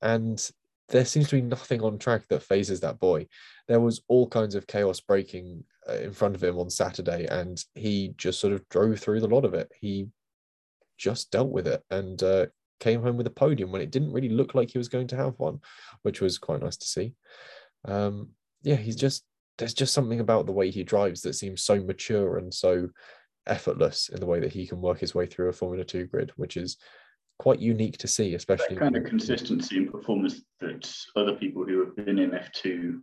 And 0.03 0.44
there 0.88 1.05
seems 1.05 1.29
to 1.29 1.37
be 1.37 1.43
nothing 1.43 1.82
on 1.82 1.99
track 1.99 2.26
that 2.29 2.43
phases 2.43 2.81
that 2.81 2.99
boy. 2.99 3.26
There 3.69 3.81
was 3.81 4.03
all 4.08 4.29
kinds 4.29 4.55
of 4.55 4.67
chaos 4.67 5.00
breaking 5.00 5.64
uh, 5.88 5.94
in 5.94 6.12
front 6.12 6.35
of 6.35 6.43
him 6.43 6.58
on 6.58 6.70
Saturday, 6.70 7.26
and 7.26 7.62
he 7.75 8.14
just 8.17 8.41
sort 8.41 8.53
of 8.53 8.69
drove 8.69 8.99
through 8.99 9.20
the 9.20 9.29
lot 9.29 9.44
of 9.44 9.55
it. 9.55 9.70
He 9.81 10.08
just 10.96 11.31
dealt 11.31 11.50
with 11.50 11.66
it 11.66 11.82
and 11.90 12.22
uh, 12.22 12.46
came 12.81 13.02
home 13.02 13.16
with 13.16 13.26
a 13.26 13.31
podium 13.31 13.72
when 13.72 13.82
it 13.82 13.90
didn't 13.90 14.12
really 14.12 14.28
look 14.28 14.54
like 14.54 14.70
he 14.70 14.78
was 14.78 14.88
going 14.88 15.06
to 15.08 15.16
have 15.16 15.34
one, 15.38 15.60
which 16.02 16.20
was 16.20 16.38
quite 16.38 16.62
nice 16.62 16.76
to 16.76 16.87
see. 16.87 17.14
Um, 17.84 18.31
yeah, 18.62 18.76
he's 18.76 18.96
just 18.96 19.25
there's 19.58 19.75
just 19.75 19.94
something 19.94 20.20
about 20.20 20.46
the 20.46 20.52
way 20.52 20.70
he 20.70 20.84
drives 20.84 21.22
that 21.22 21.34
seems 21.34 21.62
so 21.62 21.82
mature 21.82 22.37
and 22.37 22.52
so 22.52 22.90
effortless 23.46 24.10
in 24.10 24.20
the 24.20 24.26
way 24.26 24.40
that 24.40 24.52
he 24.52 24.66
can 24.66 24.81
work 24.81 24.98
his 24.98 25.14
way 25.14 25.25
through 25.25 25.48
a 25.48 25.52
Formula 25.52 25.84
Two 25.84 26.06
grid, 26.06 26.32
which 26.37 26.56
is 26.56 26.76
quite 27.38 27.60
unique 27.60 27.98
to 27.98 28.08
see, 28.08 28.34
especially 28.34 28.75
that 28.75 28.81
kind 28.81 28.96
of 28.96 29.04
consistency 29.04 29.76
in 29.76 29.90
performance 29.90 30.43
that 30.60 30.90
other 31.16 31.34
people 31.34 31.64
who 31.64 31.84
have 31.84 31.96
been 31.96 32.19
in 32.19 32.31
F2 32.31 33.00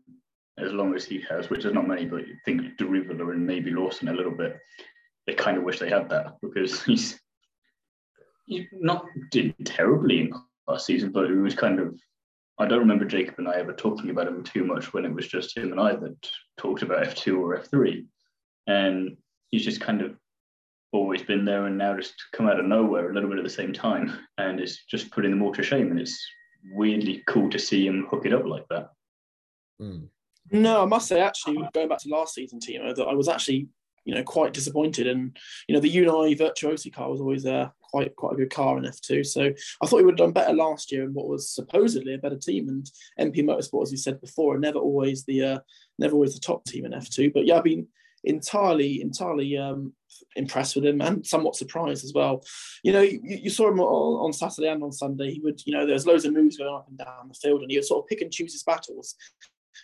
as 0.59 0.71
long 0.71 0.93
as 0.95 1.05
he 1.05 1.23
has, 1.29 1.49
which 1.49 1.65
is 1.65 1.73
not 1.73 1.87
many, 1.87 2.05
but 2.05 2.27
you 2.27 2.35
think 2.45 2.61
Daruvala 2.77 3.31
and 3.31 3.45
maybe 3.45 3.71
Lawson 3.71 4.09
a 4.09 4.13
little 4.13 4.35
bit, 4.35 4.59
they 5.25 5.33
kind 5.33 5.57
of 5.57 5.63
wish 5.63 5.79
they 5.79 5.89
had 5.89 6.09
that 6.09 6.35
because 6.41 6.83
he's 6.85 7.19
he 7.22 7.22
not 8.71 9.05
did 9.31 9.53
terribly 9.65 10.21
in 10.21 10.33
last 10.67 10.85
season, 10.85 11.11
but 11.11 11.25
it 11.25 11.35
was 11.35 11.55
kind 11.55 11.79
of. 11.79 11.95
I 12.59 12.67
don't 12.67 12.79
remember 12.79 13.05
Jacob 13.05 13.35
and 13.39 13.47
I 13.47 13.55
ever 13.55 13.73
talking 13.73 14.11
about 14.11 14.27
him 14.27 14.43
too 14.43 14.63
much 14.63 14.93
when 14.93 15.05
it 15.05 15.13
was 15.13 15.27
just 15.27 15.57
him 15.57 15.71
and 15.71 15.81
I 15.81 15.95
that 15.95 16.15
talked 16.57 16.83
about 16.83 17.03
F2 17.03 17.39
or 17.39 17.57
F3. 17.57 18.05
And 18.67 19.17
he's 19.49 19.65
just 19.65 19.81
kind 19.81 20.01
of 20.01 20.15
always 20.91 21.23
been 21.23 21.45
there 21.45 21.65
and 21.65 21.79
now 21.79 21.97
just 21.97 22.13
come 22.31 22.47
out 22.47 22.59
of 22.59 22.67
nowhere 22.67 23.09
a 23.09 23.13
little 23.13 23.29
bit 23.29 23.39
at 23.39 23.43
the 23.43 23.49
same 23.49 23.73
time. 23.73 24.19
And 24.37 24.59
it's 24.59 24.85
just 24.85 25.11
putting 25.11 25.31
them 25.31 25.41
all 25.41 25.51
to 25.53 25.63
shame. 25.63 25.89
And 25.89 25.99
it's 25.99 26.23
weirdly 26.71 27.23
cool 27.25 27.49
to 27.49 27.57
see 27.57 27.87
him 27.87 28.05
hook 28.11 28.27
it 28.27 28.33
up 28.33 28.45
like 28.45 28.67
that. 28.69 28.89
Mm. 29.81 30.09
No, 30.51 30.83
I 30.83 30.85
must 30.85 31.07
say, 31.07 31.21
actually, 31.21 31.57
going 31.73 31.87
back 31.87 31.99
to 31.99 32.09
last 32.09 32.35
season, 32.35 32.59
Thiemo, 32.59 32.95
that 32.95 33.07
I 33.07 33.13
was 33.13 33.27
actually, 33.27 33.67
you 34.05 34.13
know, 34.13 34.23
quite 34.23 34.53
disappointed. 34.53 35.07
And, 35.07 35.35
you 35.67 35.73
know, 35.73 35.81
the 35.81 35.89
UNI-Virtuosi 35.89 36.93
car 36.93 37.09
was 37.09 37.19
always 37.19 37.41
there 37.41 37.73
quite 37.93 38.15
quite 38.15 38.33
a 38.33 38.37
good 38.37 38.49
car 38.49 38.77
in 38.77 38.85
F2. 38.85 39.25
So 39.25 39.53
I 39.81 39.85
thought 39.85 39.99
he 39.99 40.03
would 40.03 40.19
have 40.19 40.25
done 40.25 40.31
better 40.31 40.53
last 40.53 40.91
year 40.91 41.03
in 41.03 41.13
what 41.13 41.27
was 41.27 41.53
supposedly 41.53 42.15
a 42.15 42.17
better 42.17 42.37
team. 42.37 42.67
And 42.67 42.89
MP 43.19 43.43
Motorsport, 43.43 43.83
as 43.83 43.91
you 43.91 43.97
said 43.97 44.19
before, 44.19 44.55
are 44.55 44.59
never 44.59 44.79
always 44.79 45.23
the 45.25 45.43
uh, 45.43 45.59
never 45.99 46.15
always 46.15 46.33
the 46.33 46.39
top 46.39 46.65
team 46.65 46.85
in 46.85 46.91
F2. 46.91 47.31
But 47.33 47.45
yeah, 47.45 47.57
I've 47.57 47.63
been 47.63 47.87
entirely 48.23 49.01
entirely 49.01 49.57
um, 49.57 49.93
impressed 50.35 50.75
with 50.75 50.85
him 50.85 51.01
and 51.01 51.25
somewhat 51.25 51.55
surprised 51.55 52.03
as 52.03 52.13
well. 52.15 52.43
You 52.83 52.93
know, 52.93 53.01
you, 53.01 53.19
you 53.23 53.49
saw 53.51 53.69
him 53.69 53.79
on, 53.79 54.33
Saturday 54.33 54.69
and 54.69 54.81
on 54.81 54.91
Sunday. 54.91 55.31
He 55.31 55.39
would, 55.41 55.61
you 55.65 55.73
know, 55.73 55.85
there's 55.85 56.07
loads 56.07 56.25
of 56.25 56.33
moves 56.33 56.57
going 56.57 56.73
up 56.73 56.87
and 56.87 56.97
down 56.97 57.27
the 57.27 57.35
field, 57.35 57.61
and 57.61 57.69
he 57.69 57.77
would 57.77 57.85
sort 57.85 58.03
of 58.03 58.07
pick 58.07 58.21
and 58.21 58.31
choose 58.31 58.53
his 58.53 58.63
battles. 58.63 59.15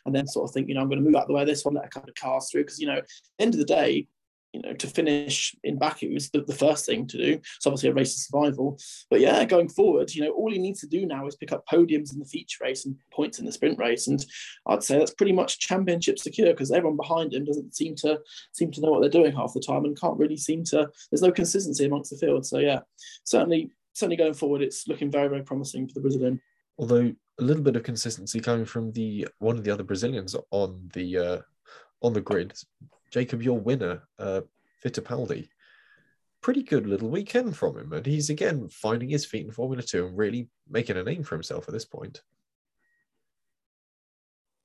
And 0.06 0.16
then 0.16 0.28
sort 0.28 0.50
of 0.50 0.54
think, 0.54 0.70
you 0.70 0.76
know, 0.76 0.82
I'm 0.82 0.88
going 0.88 1.00
to 1.00 1.06
move 1.06 1.16
out 1.16 1.28
the 1.28 1.34
way 1.34 1.46
this 1.46 1.66
one, 1.66 1.74
let 1.74 1.86
a 1.86 1.90
couple 1.90 2.10
of 2.10 2.16
cars 2.16 2.50
through. 2.50 2.64
Because, 2.64 2.80
you 2.80 2.88
know, 2.88 3.02
end 3.38 3.54
of 3.54 3.60
the 3.60 3.66
day, 3.66 4.08
you 4.54 4.62
know, 4.62 4.74
to 4.74 4.88
finish 4.88 5.56
in 5.64 5.78
Baku 5.78 6.08
is 6.16 6.32
the, 6.32 6.42
the 6.42 6.56
first 6.56 6.86
thing 6.86 7.06
to 7.08 7.18
do. 7.18 7.34
It's 7.34 7.68
obviously 7.68 7.90
a 7.90 7.94
race 7.94 8.16
of 8.16 8.22
survival. 8.22 8.80
But 9.10 9.20
yeah, 9.20 9.46
going 9.46 9.70
forward, 9.70 10.14
you 10.14 10.24
know, 10.24 10.32
all 10.32 10.52
he 10.52 10.58
needs 10.58 10.82
to 10.82 10.88
do 10.88 11.06
now 11.06 11.28
is 11.28 11.36
pick 11.36 11.52
up 11.52 11.68
podiums 11.68 12.14
in 12.14 12.20
the 12.20 12.26
feature 12.26 12.64
race 12.64 12.86
and 12.86 12.96
points 13.14 13.40
in 13.40 13.46
the 13.46 13.52
sprint 13.52 13.78
race. 13.78 14.08
And 14.08 14.26
I'd 14.68 14.84
say 14.84 14.98
that's 14.98 15.14
pretty 15.14 15.34
much 15.34 15.60
championship 15.60 16.18
secure 16.18 16.52
because 16.52 16.72
everyone 16.72 16.98
behind 16.98 17.34
him 17.34 17.46
doesn't 17.46 17.76
seem 17.76 17.96
to 17.98 18.20
seem 18.54 18.72
to 18.72 18.82
know 18.82 18.92
what 18.92 19.02
they're 19.02 19.10
doing 19.10 19.36
half 19.36 19.54
the 19.54 19.60
time 19.60 19.86
and 19.86 20.00
can't 20.00 20.18
really 20.18 20.38
seem 20.38 20.64
to 20.66 20.90
there's 21.12 21.22
no 21.22 21.32
consistency 21.32 21.86
amongst 21.86 22.10
the 22.10 22.18
field. 22.18 22.46
So 22.46 22.58
yeah, 22.58 22.80
certainly 23.24 23.72
certainly 23.94 24.18
going 24.18 24.34
forward, 24.34 24.62
it's 24.62 24.88
looking 24.88 25.12
very, 25.12 25.28
very 25.28 25.44
promising 25.44 25.88
for 25.88 25.94
the 25.94 26.02
Brazilian. 26.02 26.42
Although 26.78 27.14
a 27.40 27.44
little 27.44 27.64
bit 27.64 27.76
of 27.76 27.84
consistency 27.84 28.40
coming 28.40 28.66
from 28.66 28.92
the 28.94 29.28
one 29.40 29.58
of 29.58 29.64
the 29.64 29.72
other 29.72 29.84
Brazilians 29.84 30.36
on 30.52 30.90
the 30.94 31.18
uh, 31.18 31.38
on 32.02 32.14
the 32.14 32.22
grid, 32.22 32.54
Jacob, 33.10 33.42
your 33.42 33.60
winner, 33.60 34.04
uh, 34.18 34.42
Fittipaldi. 34.84 35.50
Pretty 36.42 36.64
good 36.64 36.88
little 36.88 37.10
weekend 37.10 37.56
from 37.58 37.78
him, 37.78 37.92
and 37.92 38.06
he's 38.06 38.30
again 38.30 38.70
finding 38.70 39.10
his 39.10 39.26
feet 39.26 39.46
in 39.46 39.52
Formula 39.52 39.84
Two 39.84 40.08
and 40.08 40.18
really 40.18 40.48
making 40.70 40.96
a 40.96 41.04
name 41.04 41.24
for 41.24 41.36
himself 41.36 41.68
at 41.68 41.74
this 41.74 41.86
point. 41.86 42.22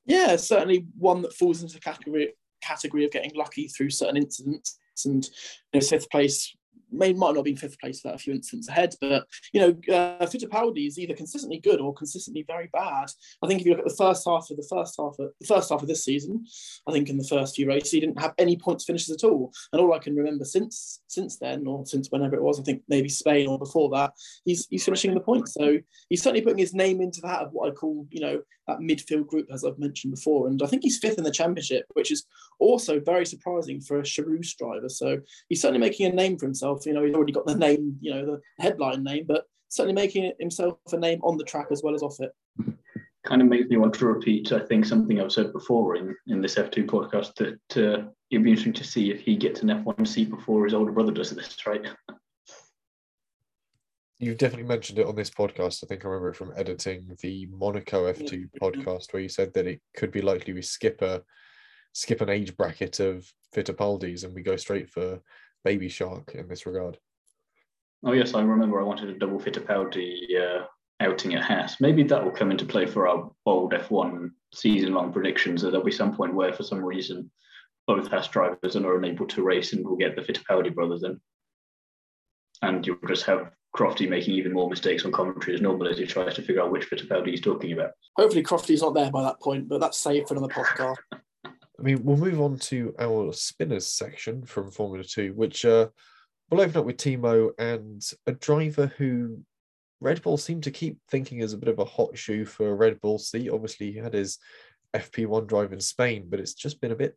Yeah, 0.06 0.36
certainly 0.36 0.86
one 0.96 1.22
that 1.22 1.34
falls 1.34 1.62
into 1.62 1.74
the 1.74 1.80
category 1.80 2.34
category 2.62 3.04
of 3.04 3.10
getting 3.10 3.32
lucky 3.34 3.68
through 3.68 3.90
certain 3.90 4.16
incidents. 4.16 4.78
And 5.04 5.24
you 5.72 5.80
know, 5.80 5.86
fifth 5.86 6.08
place 6.10 6.54
may 6.94 7.12
might 7.12 7.34
not 7.34 7.44
been 7.44 7.56
fifth 7.56 7.78
place 7.80 8.00
without 8.02 8.16
a 8.16 8.22
few 8.22 8.32
incidents 8.32 8.68
ahead, 8.68 8.94
but 9.00 9.26
you 9.52 9.60
know, 9.60 9.94
uh, 9.94 10.26
Fittipaldi 10.26 10.86
is 10.86 10.98
either 10.98 11.14
consistently 11.14 11.60
good 11.60 11.80
or 11.80 11.94
consistently 11.94 12.44
very 12.46 12.68
bad. 12.72 13.10
I 13.42 13.46
think 13.46 13.60
if 13.60 13.66
you 13.66 13.72
look 13.72 13.80
at 13.80 13.88
the 13.88 13.96
first 13.96 14.26
half 14.26 14.48
of 14.50 14.56
the 14.56 14.68
first 14.68 14.94
half 14.98 15.14
of 15.18 15.30
the 15.40 15.46
first 15.46 15.70
half 15.70 15.82
of 15.82 15.88
this 15.88 16.04
season, 16.04 16.44
I 16.88 16.92
think 16.92 17.08
in 17.08 17.18
the 17.18 17.28
first 17.28 17.56
few 17.56 17.68
races 17.68 17.90
he 17.90 18.00
didn't 18.00 18.20
have 18.20 18.34
any 18.38 18.56
points 18.56 18.84
finishes 18.84 19.10
at 19.10 19.24
all. 19.24 19.52
And 19.72 19.80
all 19.80 19.92
I 19.92 19.98
can 19.98 20.14
remember 20.14 20.44
since 20.44 21.00
since 21.08 21.38
then, 21.38 21.66
or 21.66 21.86
since 21.86 22.08
whenever 22.10 22.36
it 22.36 22.42
was, 22.42 22.60
I 22.60 22.62
think 22.62 22.82
maybe 22.88 23.08
Spain 23.08 23.48
or 23.48 23.58
before 23.58 23.90
that, 23.90 24.12
he's 24.44 24.66
he's 24.70 24.84
finishing 24.84 25.14
the 25.14 25.20
points. 25.20 25.54
So 25.54 25.78
he's 26.08 26.22
certainly 26.22 26.42
putting 26.42 26.58
his 26.58 26.74
name 26.74 27.00
into 27.00 27.20
that 27.22 27.42
of 27.42 27.52
what 27.52 27.70
I 27.70 27.74
call, 27.74 28.06
you 28.10 28.20
know, 28.20 28.42
that 28.68 28.78
midfield 28.78 29.26
group 29.26 29.46
as 29.52 29.64
I've 29.64 29.78
mentioned 29.78 30.14
before. 30.14 30.48
And 30.48 30.62
I 30.62 30.66
think 30.66 30.82
he's 30.82 30.98
fifth 30.98 31.18
in 31.18 31.24
the 31.24 31.30
championship, 31.30 31.84
which 31.94 32.10
is 32.10 32.26
also 32.58 33.00
very 33.00 33.26
surprising 33.26 33.80
for 33.80 33.98
a 33.98 34.02
Charouz 34.02 34.56
driver. 34.56 34.88
So 34.88 35.18
he's 35.48 35.60
certainly 35.60 35.80
making 35.80 36.06
a 36.06 36.14
name 36.14 36.38
for 36.38 36.46
himself. 36.46 36.83
You 36.86 36.94
know, 36.94 37.04
he's 37.04 37.14
already 37.14 37.32
got 37.32 37.46
the 37.46 37.54
name, 37.54 37.96
you 38.00 38.12
know, 38.14 38.26
the 38.26 38.40
headline 38.58 39.04
name, 39.04 39.24
but 39.26 39.44
certainly 39.68 39.94
making 39.94 40.32
himself 40.38 40.78
a 40.92 40.96
name 40.96 41.20
on 41.22 41.36
the 41.36 41.44
track 41.44 41.68
as 41.70 41.82
well 41.82 41.94
as 41.94 42.02
off 42.02 42.20
it. 42.20 42.32
Kind 43.24 43.40
of 43.42 43.48
makes 43.48 43.68
me 43.68 43.76
want 43.76 43.94
to 43.94 44.06
repeat, 44.06 44.52
I 44.52 44.60
think, 44.60 44.84
something 44.84 45.20
I've 45.20 45.32
said 45.32 45.52
before 45.52 45.96
in, 45.96 46.14
in 46.26 46.42
this 46.42 46.56
F2 46.56 46.86
podcast 46.86 47.34
that 47.36 47.76
uh, 47.76 48.06
it'd 48.30 48.44
be 48.44 48.50
interesting 48.50 48.74
to 48.74 48.84
see 48.84 49.10
if 49.10 49.20
he 49.20 49.36
gets 49.36 49.62
an 49.62 49.68
F1 49.68 50.06
seat 50.06 50.30
before 50.30 50.64
his 50.64 50.74
older 50.74 50.92
brother 50.92 51.12
does 51.12 51.30
this, 51.30 51.56
right? 51.66 51.86
You've 54.18 54.38
definitely 54.38 54.68
mentioned 54.68 54.98
it 54.98 55.06
on 55.06 55.16
this 55.16 55.30
podcast. 55.30 55.82
I 55.82 55.86
think 55.86 56.04
I 56.04 56.08
remember 56.08 56.30
it 56.30 56.36
from 56.36 56.52
editing 56.56 57.16
the 57.20 57.46
Monaco 57.50 58.12
F2 58.12 58.48
podcast 58.62 59.12
where 59.12 59.22
you 59.22 59.28
said 59.28 59.52
that 59.54 59.66
it 59.66 59.80
could 59.96 60.12
be 60.12 60.22
likely 60.22 60.52
we 60.52 60.62
skip 60.62 61.02
a 61.02 61.22
skip 61.92 62.20
an 62.20 62.28
age 62.28 62.56
bracket 62.56 63.00
of 63.00 63.26
Fittipaldi's 63.54 64.24
and 64.24 64.34
we 64.34 64.42
go 64.42 64.56
straight 64.56 64.90
for 64.90 65.20
Baby 65.64 65.88
Shark 65.88 66.34
in 66.34 66.46
this 66.46 66.66
regard. 66.66 66.98
Oh 68.04 68.12
yes, 68.12 68.34
I 68.34 68.42
remember. 68.42 68.80
I 68.80 68.84
wanted 68.84 69.08
a 69.08 69.18
double 69.18 69.40
fit 69.40 69.54
Fittipaldi 69.54 70.26
uh, 70.38 70.66
outing 71.00 71.34
at 71.34 71.42
Haas. 71.42 71.80
Maybe 71.80 72.02
that 72.02 72.22
will 72.22 72.30
come 72.30 72.50
into 72.50 72.66
play 72.66 72.84
for 72.86 73.08
our 73.08 73.30
bold 73.46 73.72
F1 73.72 74.30
season-long 74.52 75.12
predictions. 75.12 75.62
That 75.62 75.70
there'll 75.70 75.84
be 75.84 75.90
some 75.90 76.14
point 76.14 76.34
where, 76.34 76.52
for 76.52 76.62
some 76.62 76.84
reason, 76.84 77.30
both 77.86 78.08
Haas 78.08 78.28
drivers 78.28 78.76
are 78.76 78.98
unable 78.98 79.26
to 79.28 79.42
race, 79.42 79.72
and 79.72 79.84
we'll 79.84 79.96
get 79.96 80.16
the 80.16 80.22
Fittipaldi 80.22 80.74
brothers 80.74 81.02
in, 81.02 81.18
and 82.60 82.86
you'll 82.86 82.98
just 83.08 83.24
have 83.24 83.50
Crofty 83.74 84.08
making 84.08 84.34
even 84.34 84.52
more 84.52 84.68
mistakes 84.68 85.04
on 85.04 85.12
commentary 85.12 85.54
as 85.54 85.60
normal 85.60 85.88
as 85.88 85.98
he 85.98 86.06
tries 86.06 86.34
to 86.34 86.42
figure 86.42 86.62
out 86.62 86.70
which 86.70 86.88
Fittipaldi 86.90 87.28
he's 87.28 87.40
talking 87.40 87.72
about. 87.72 87.92
Hopefully, 88.16 88.42
Crofty's 88.42 88.82
not 88.82 88.94
there 88.94 89.10
by 89.10 89.22
that 89.22 89.40
point, 89.40 89.68
but 89.68 89.80
that's 89.80 89.98
saved 89.98 90.28
for 90.28 90.34
another 90.34 90.52
podcast. 90.52 90.96
I 91.78 91.82
mean, 91.82 92.04
we'll 92.04 92.16
move 92.16 92.40
on 92.40 92.58
to 92.58 92.94
our 92.98 93.32
spinners 93.32 93.86
section 93.86 94.44
from 94.44 94.70
Formula 94.70 95.04
Two, 95.04 95.32
which 95.34 95.64
uh, 95.64 95.88
we'll 96.50 96.60
open 96.60 96.76
up 96.76 96.84
with 96.84 96.96
Timo 96.96 97.50
and 97.58 98.02
a 98.26 98.32
driver 98.32 98.92
who 98.96 99.40
Red 100.00 100.22
Bull 100.22 100.36
seemed 100.36 100.64
to 100.64 100.70
keep 100.70 100.98
thinking 101.10 101.40
is 101.40 101.52
a 101.52 101.58
bit 101.58 101.68
of 101.68 101.78
a 101.78 101.84
hot 101.84 102.16
shoe 102.16 102.44
for 102.44 102.70
a 102.70 102.74
Red 102.74 103.00
Bull 103.00 103.18
seat. 103.18 103.50
Obviously, 103.50 103.90
he 103.90 103.98
had 103.98 104.14
his 104.14 104.38
FP1 104.94 105.46
drive 105.46 105.72
in 105.72 105.80
Spain, 105.80 106.26
but 106.28 106.40
it's 106.40 106.54
just 106.54 106.80
been 106.80 106.92
a 106.92 106.96
bit, 106.96 107.16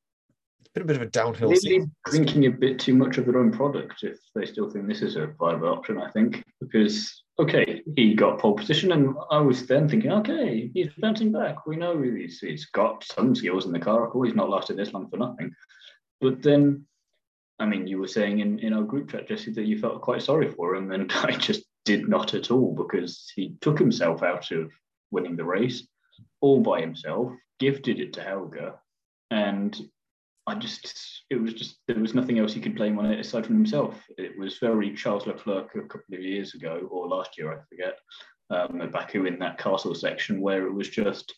it's 0.76 0.84
a 0.84 0.86
bit 0.86 0.96
of 0.96 1.02
a 1.02 1.08
downhill. 1.08 1.50
Maybe 1.50 1.86
drinking 2.06 2.46
a 2.46 2.52
bit 2.52 2.80
too 2.80 2.96
much 2.96 3.18
of 3.18 3.26
their 3.26 3.40
own 3.40 3.52
product 3.52 4.04
if 4.04 4.18
they 4.36 4.46
still 4.46 4.70
think 4.70 4.88
this 4.88 5.02
is 5.02 5.16
a 5.16 5.28
viable 5.40 5.70
option. 5.70 6.00
I 6.00 6.10
think 6.12 6.44
because 6.60 7.24
okay, 7.40 7.82
he 7.96 8.14
got 8.14 8.40
pole 8.40 8.56
position, 8.56 8.92
and 8.92 9.16
I 9.32 9.40
was 9.40 9.66
then 9.68 9.88
thinking, 9.88 10.12
okay, 10.12 10.70
he's 10.74 10.90
bouncing 10.98 11.32
back. 11.32 11.66
We 11.66 11.76
know 11.76 12.02
he's, 12.02 12.40
he's 12.40 12.66
got 12.68 13.04
some 13.04 13.36
skills 13.36 13.66
in 13.66 13.72
the 13.72 13.80
car. 13.80 14.08
Of 14.08 14.26
He's 14.26 14.36
not 14.36 14.50
lasted 14.50 14.78
this 14.78 14.94
long 14.94 15.10
for 15.10 15.18
nothing. 15.18 15.52
But 16.20 16.42
then, 16.42 16.86
I 17.60 17.66
mean, 17.66 17.88
you 17.88 18.00
were 18.00 18.08
saying 18.08 18.40
in, 18.40 18.60
in 18.60 18.74
our 18.74 18.84
group 18.84 19.12
chat, 19.12 19.28
Jesse, 19.28 19.52
that 19.54 19.66
you 19.66 19.80
felt 19.80 20.02
quite 20.02 20.24
sorry 20.24 20.52
for 20.52 20.76
him, 20.76 20.92
and 20.92 21.12
I 21.16 21.32
just 21.32 21.64
did 21.86 22.10
not 22.10 22.34
at 22.34 22.52
all 22.52 22.74
because 22.76 23.32
he 23.36 23.56
took 23.62 23.80
himself 23.80 24.24
out 24.24 24.52
of 24.52 24.72
winning 25.12 25.36
the 25.36 25.46
race 25.46 25.88
all 26.42 26.60
by 26.62 26.82
himself, 26.82 27.32
gifted 27.60 28.00
it 28.00 28.14
to 28.14 28.22
Hauger, 28.22 28.74
and 29.32 29.80
I 30.48 30.56
just, 30.56 31.24
it 31.30 31.36
was 31.36 31.54
just, 31.54 31.78
there 31.88 32.00
was 32.00 32.16
nothing 32.16 32.40
else 32.40 32.54
he 32.54 32.62
could 32.62 32.76
blame 32.76 32.98
on 32.98 33.06
it 33.06 33.20
aside 33.20 33.46
from 33.46 33.56
himself. 33.56 34.02
It 34.18 34.32
was 34.40 34.60
very 34.60 34.96
Charles 34.96 35.28
Leclerc 35.28 35.76
a 35.76 35.82
couple 35.82 36.16
of 36.16 36.22
years 36.22 36.56
ago, 36.56 36.88
or 36.90 37.08
last 37.08 37.38
year, 37.38 37.52
I 37.52 37.58
forget, 37.70 38.00
um, 38.50 38.82
at 38.82 38.94
Baku 38.94 39.26
in 39.26 39.38
that 39.40 39.58
castle 39.58 39.94
section 39.94 40.40
where 40.40 40.66
it 40.66 40.74
was 40.74 40.90
just, 40.90 41.34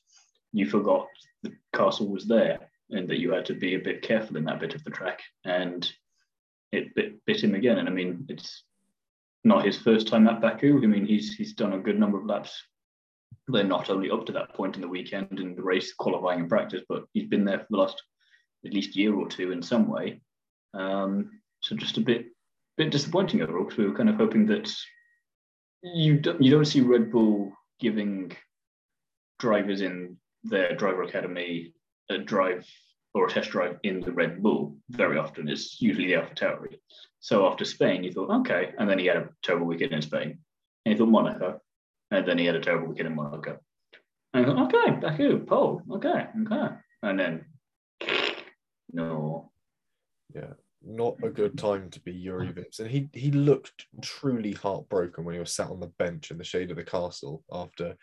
you 0.53 0.67
forgot 0.67 1.07
the 1.41 1.51
castle 1.75 2.07
was 2.07 2.27
there 2.27 2.59
and 2.91 3.09
that 3.09 3.19
you 3.19 3.31
had 3.31 3.45
to 3.45 3.55
be 3.55 3.73
a 3.73 3.79
bit 3.79 4.03
careful 4.03 4.37
in 4.37 4.45
that 4.45 4.59
bit 4.59 4.75
of 4.75 4.83
the 4.83 4.91
track. 4.91 5.21
And 5.43 5.91
it 6.71 6.93
bit, 6.93 7.25
bit 7.25 7.43
him 7.43 7.55
again. 7.55 7.79
And 7.79 7.89
I 7.89 7.91
mean, 7.91 8.25
it's 8.29 8.63
not 9.43 9.65
his 9.65 9.77
first 9.77 10.07
time 10.07 10.27
at 10.27 10.41
Baku. 10.41 10.83
I 10.83 10.87
mean, 10.87 11.05
he's 11.05 11.35
he's 11.35 11.53
done 11.53 11.73
a 11.73 11.79
good 11.79 11.99
number 11.99 12.19
of 12.19 12.25
laps. 12.25 12.61
They're 13.47 13.63
not 13.63 13.89
only 13.89 14.11
up 14.11 14.25
to 14.27 14.31
that 14.33 14.53
point 14.53 14.75
in 14.75 14.81
the 14.81 14.87
weekend 14.87 15.39
in 15.39 15.55
the 15.55 15.63
race, 15.63 15.93
qualifying 15.93 16.41
and 16.41 16.49
practice, 16.49 16.83
but 16.87 17.05
he's 17.13 17.27
been 17.27 17.45
there 17.45 17.59
for 17.59 17.67
the 17.71 17.77
last 17.77 18.01
at 18.65 18.73
least 18.73 18.95
year 18.95 19.15
or 19.15 19.27
two 19.27 19.51
in 19.51 19.61
some 19.61 19.87
way. 19.87 20.21
Um, 20.73 21.41
so 21.61 21.75
just 21.75 21.97
a 21.97 22.01
bit 22.01 22.27
bit 22.77 22.91
disappointing 22.91 23.41
overall 23.41 23.65
because 23.65 23.77
we 23.77 23.85
were 23.85 23.95
kind 23.95 24.09
of 24.09 24.15
hoping 24.15 24.45
that 24.45 24.71
you 25.83 26.17
don't, 26.17 26.41
you 26.41 26.49
don't 26.49 26.65
see 26.65 26.79
Red 26.79 27.11
Bull 27.11 27.51
giving 27.79 28.31
drivers 29.37 29.81
in 29.81 30.17
their 30.43 30.75
driver 30.75 31.03
academy 31.03 31.73
a 32.09 32.17
drive 32.17 32.65
or 33.13 33.25
a 33.25 33.29
test 33.29 33.51
drive 33.51 33.77
in 33.83 33.99
the 34.01 34.11
Red 34.11 34.41
Bull 34.41 34.77
very 34.89 35.17
often. 35.17 35.49
It's 35.49 35.81
usually 35.81 36.07
the 36.07 36.21
AlphaTauri. 36.21 36.77
So 37.19 37.47
after 37.47 37.65
Spain, 37.65 38.03
you 38.03 38.11
thought, 38.11 38.29
okay, 38.41 38.71
and 38.77 38.89
then 38.89 38.99
he 38.99 39.07
had 39.07 39.17
a 39.17 39.29
terrible 39.43 39.67
weekend 39.67 39.93
in 39.93 40.01
Spain. 40.01 40.39
And 40.85 40.93
you 40.93 40.97
thought 40.97 41.11
Monaco, 41.11 41.59
and 42.11 42.25
then 42.25 42.37
he 42.37 42.45
had 42.45 42.55
a 42.55 42.61
terrible 42.61 42.87
weekend 42.87 43.07
in 43.07 43.15
Monaco. 43.15 43.57
And 44.33 44.45
you 44.45 44.53
thought, 44.53 44.73
okay, 44.73 44.99
Baku, 44.99 45.45
pole, 45.45 45.81
okay, 45.91 46.27
okay. 46.43 46.75
And 47.01 47.19
then 47.19 47.45
no. 48.91 49.51
Yeah, 50.33 50.53
not 50.85 51.17
a 51.23 51.29
good 51.29 51.57
time 51.57 51.89
to 51.89 51.99
be 52.01 52.13
Jüri 52.13 52.53
Vips. 52.53 52.79
And 52.79 52.89
he 52.89 53.09
he 53.13 53.31
looked 53.31 53.85
truly 54.01 54.53
heartbroken 54.53 55.23
when 55.25 55.33
he 55.33 55.39
was 55.39 55.53
sat 55.53 55.69
on 55.69 55.79
the 55.79 55.87
bench 55.97 56.31
in 56.31 56.37
the 56.37 56.43
shade 56.43 56.69
of 56.71 56.77
the 56.77 56.83
castle 56.83 57.43
after 57.51 57.95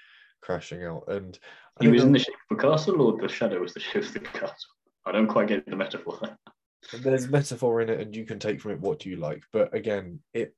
crashing 0.43 0.85
out. 0.85 1.05
And 1.09 1.39
I 1.81 1.85
he 1.85 1.91
was 1.91 2.03
know- 2.03 2.09
in 2.09 2.13
the 2.13 2.19
shape 2.19 2.35
of 2.51 2.57
the 2.57 2.63
castle, 2.63 3.01
or 3.01 3.21
the 3.21 3.29
shadow 3.29 3.61
was 3.61 3.75
the 3.75 3.81
shape 3.81 4.05
of 4.05 4.13
the 4.13 4.21
castle. 4.21 4.71
I 5.05 5.13
don't 5.13 5.29
quite 5.29 5.49
get 5.49 5.65
the 5.67 5.77
metaphor. 5.77 6.19
there. 6.21 7.01
there's 7.01 7.29
metaphor 7.29 7.81
in 7.81 7.89
it, 7.89 8.01
and 8.01 8.15
you 8.15 8.25
can 8.25 8.39
take 8.41 8.61
from 8.61 8.73
it 8.73 8.81
what 8.81 9.07
you 9.07 9.17
like. 9.17 9.43
But 9.53 9.75
again, 9.75 10.21
it 10.35 10.55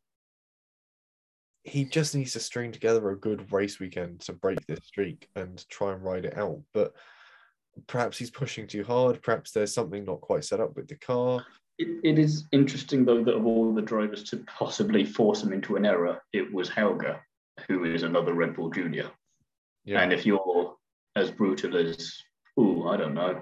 he 1.65 1.85
just 1.85 2.15
needs 2.15 2.33
to 2.33 2.41
string 2.41 2.73
together 2.73 3.11
a 3.11 3.19
good 3.19 3.53
race 3.53 3.79
weekend 3.79 4.21
to 4.21 4.33
break 4.33 4.65
this 4.67 4.81
streak 4.85 5.29
and 5.37 5.69
try 5.69 5.93
and 5.93 6.03
ride 6.03 6.25
it 6.25 6.39
out. 6.39 6.63
But 6.73 6.95
perhaps 7.87 8.19
he's 8.19 8.31
pushing 8.31 8.67
too 8.67 8.85
hard. 8.85 9.23
Perhaps 9.23 9.53
there's 9.53 9.73
something 9.73 10.05
not 10.05 10.21
quite 10.21 10.45
set 10.45 10.61
up 10.61 10.77
with 10.77 10.89
the 10.89 10.97
car. 10.97 11.45
It, 11.79 12.01
it 12.03 12.19
is 12.19 12.47
interesting, 12.53 13.05
though, 13.05 13.23
that 13.25 13.37
of 13.37 13.47
all 13.47 13.73
the 13.73 13.83
drivers 13.83 14.25
to 14.25 14.39
possibly 14.47 15.05
force 15.05 15.43
him 15.43 15.53
into 15.53 15.77
an 15.77 15.87
error, 15.87 16.21
it 16.33 16.53
was 16.53 16.69
Hauger, 16.69 17.19
who 17.69 17.85
is 17.85 18.03
another 18.03 18.35
Red 18.35 18.57
Bull 18.57 18.71
junior. 18.71 19.11
Yeah, 19.85 20.01
And 20.01 20.13
if 20.13 20.27
you're 20.27 20.75
as 21.17 21.31
brutal 21.31 21.77
as, 21.77 22.13
oh, 22.57 22.89
I 22.89 22.97
don't 22.97 23.15
know, 23.15 23.41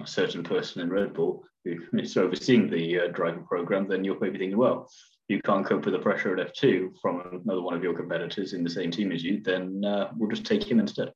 a 0.00 0.06
certain 0.06 0.42
person 0.42 0.82
in 0.82 0.90
Red 0.90 1.14
Bull 1.14 1.44
who 1.64 1.76
is 1.94 2.16
overseeing 2.16 2.70
the 2.70 3.00
uh, 3.00 3.06
driving 3.08 3.44
program, 3.44 3.88
then 3.88 4.04
you're 4.04 4.18
maybe 4.20 4.38
thinking, 4.38 4.58
well, 4.58 4.88
you 5.28 5.40
can't 5.42 5.66
cope 5.66 5.84
with 5.84 5.94
the 5.94 6.00
pressure 6.00 6.36
at 6.36 6.54
F2 6.54 6.92
from 7.02 7.42
another 7.44 7.62
one 7.62 7.74
of 7.74 7.82
your 7.82 7.94
competitors 7.94 8.54
in 8.54 8.64
the 8.64 8.70
same 8.70 8.90
team 8.90 9.12
as 9.12 9.22
you, 9.22 9.42
then 9.42 9.84
uh, 9.84 10.10
we'll 10.16 10.30
just 10.30 10.46
take 10.46 10.68
him 10.68 10.80
instead. 10.80 11.12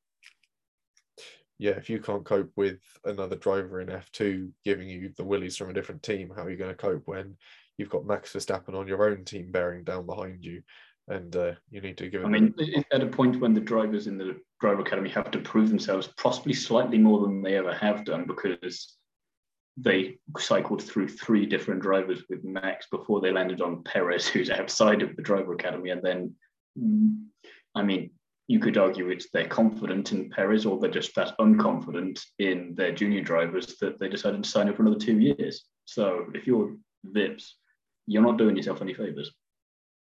Yeah. 1.63 1.73
If 1.73 1.89
you 1.89 2.01
can't 2.01 2.25
cope 2.25 2.51
with 2.57 2.81
another 3.05 3.37
driver 3.37 3.81
in 3.81 3.87
F2 3.87 4.51
giving 4.65 4.89
you 4.89 5.13
the 5.17 5.23
willies 5.23 5.57
from 5.57 5.71
a 5.71 5.73
different 5.73 6.03
team, 6.03 6.33
how 6.35 6.43
are 6.43 6.51
you 6.51 6.57
going 6.57 6.73
to 6.73 6.77
cope 6.77 7.03
when 7.07 7.37
you've 7.79 7.89
got 7.89 8.05
Max 8.05 8.33
Verstappen 8.33 8.75
on 8.75 8.89
your 8.89 9.09
own 9.09 9.25
team 9.25 9.53
bearing 9.53 9.85
down 9.85 10.05
behind 10.05 10.45
you, 10.45 10.63
and 11.07 11.37
uh, 11.37 11.53
you 11.71 11.81
need 11.81 11.97
to 11.99 12.11
give 12.11 12.25
I 12.25 12.29
mean, 12.29 12.53
at 12.91 13.03
a 13.03 13.07
point 13.07 13.41
when 13.41 13.55
the 13.55 13.61
drivers 13.61 14.09
in 14.09 14.19
the 14.19 14.41
driver 14.61 14.83
academy 14.83 15.09
have 15.11 15.31
to 15.31 15.39
prove 15.39 15.69
themselves 15.69 16.09
possibly 16.19 16.53
slightly 16.53 16.99
more 16.99 17.21
than 17.21 17.43
they 17.43 17.57
ever 17.57 17.73
have 17.73 18.05
done 18.05 18.27
because 18.27 18.97
they 19.77 20.19
cycled 20.39 20.83
through 20.83 21.09
three 21.09 21.47
different 21.47 21.81
drivers 21.81 22.25
with 22.29 22.43
Max 22.43 22.89
before 22.91 23.21
they 23.21 23.31
landed 23.31 23.61
on 23.61 23.85
Perez, 23.85 24.27
who's 24.27 24.51
outside 24.51 25.01
of 25.01 25.15
the 25.15 25.23
driver 25.23 25.55
academy. 25.55 25.91
And 25.91 26.03
then, 26.03 26.35
mm, 26.77 27.25
I 27.77 27.83
mean, 27.83 28.11
you 28.53 28.59
could 28.59 28.77
argue 28.77 29.09
it's 29.09 29.29
they're 29.33 29.49
confident 29.49 30.13
in 30.13 30.29
Perez 30.29 30.67
or 30.67 30.79
they're 30.79 30.91
just 30.91 31.15
that 31.15 31.35
unconfident 31.39 32.21
in 32.39 32.75
their 32.77 32.93
junior 32.93 33.23
drivers 33.23 33.79
that 33.81 33.99
they 33.99 34.11
decided 34.11 34.45
to 34.45 34.51
sign 34.51 34.69
up 34.69 34.77
for 34.77 34.83
another 34.83 34.99
two 34.99 35.19
years. 35.19 35.65
So 35.87 36.27
if 36.35 36.47
you're 36.47 36.77
Vips, 37.17 37.53
you're 38.07 38.23
not 38.23 38.37
doing 38.37 38.55
yourself 38.55 38.83
any 38.83 38.93
favors. 38.93 39.33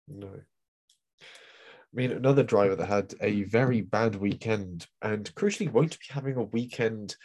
No. 0.06 0.30
I 0.32 1.92
mean, 1.92 2.12
another 2.12 2.44
driver 2.44 2.76
that 2.76 2.86
had 2.86 3.14
a 3.20 3.42
very 3.42 3.80
bad 3.80 4.14
weekend 4.14 4.86
and 5.02 5.34
crucially 5.34 5.72
won't 5.72 5.98
be 5.98 6.06
having 6.10 6.36
a 6.36 6.44
weekend 6.44 7.16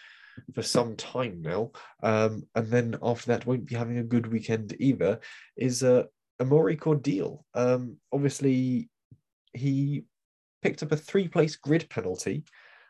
for 0.55 0.63
some 0.63 0.95
time 0.95 1.43
now. 1.43 1.69
Um, 2.01 2.47
and 2.55 2.67
then 2.71 2.95
after 3.03 3.27
that, 3.27 3.45
won't 3.45 3.67
be 3.67 3.75
having 3.75 3.99
a 3.99 4.03
good 4.03 4.25
weekend 4.25 4.75
either, 4.79 5.19
is 5.55 5.83
uh, 5.83 6.05
Amaury 6.41 6.79
Cordeel. 6.79 7.43
Um, 7.53 7.97
obviously, 8.11 8.89
he 9.53 10.05
picked 10.61 10.83
up 10.83 10.91
a 10.91 10.97
three-place 10.97 11.55
grid 11.55 11.89
penalty 11.89 12.43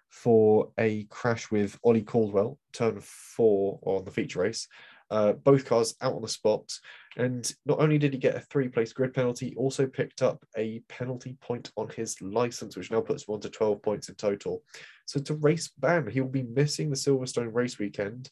for 0.09 0.71
a 0.77 1.05
crash 1.05 1.49
with 1.51 1.79
Ollie 1.83 2.01
Caldwell, 2.01 2.59
turn 2.73 2.99
four 3.01 3.79
on 3.83 4.03
the 4.03 4.11
feature 4.11 4.41
race. 4.41 4.67
Uh, 5.09 5.33
both 5.33 5.65
cars 5.65 5.95
out 6.01 6.13
on 6.13 6.21
the 6.21 6.27
spot. 6.27 6.71
And 7.17 7.53
not 7.65 7.79
only 7.79 7.97
did 7.97 8.13
he 8.13 8.19
get 8.19 8.35
a 8.35 8.39
three 8.39 8.69
place 8.69 8.93
grid 8.93 9.13
penalty, 9.13 9.53
also 9.57 9.85
picked 9.85 10.21
up 10.21 10.41
a 10.57 10.79
penalty 10.87 11.35
point 11.41 11.69
on 11.75 11.89
his 11.89 12.21
license, 12.21 12.77
which 12.77 12.91
now 12.91 13.01
puts 13.01 13.27
him 13.27 13.35
on 13.35 13.41
to 13.41 13.49
12 13.49 13.81
points 13.81 14.07
in 14.07 14.15
total. 14.15 14.63
So 15.07 15.21
a 15.29 15.33
race 15.33 15.69
ban. 15.77 16.07
He'll 16.07 16.25
be 16.25 16.43
missing 16.43 16.89
the 16.89 16.95
Silverstone 16.95 17.53
race 17.53 17.77
weekend. 17.77 18.29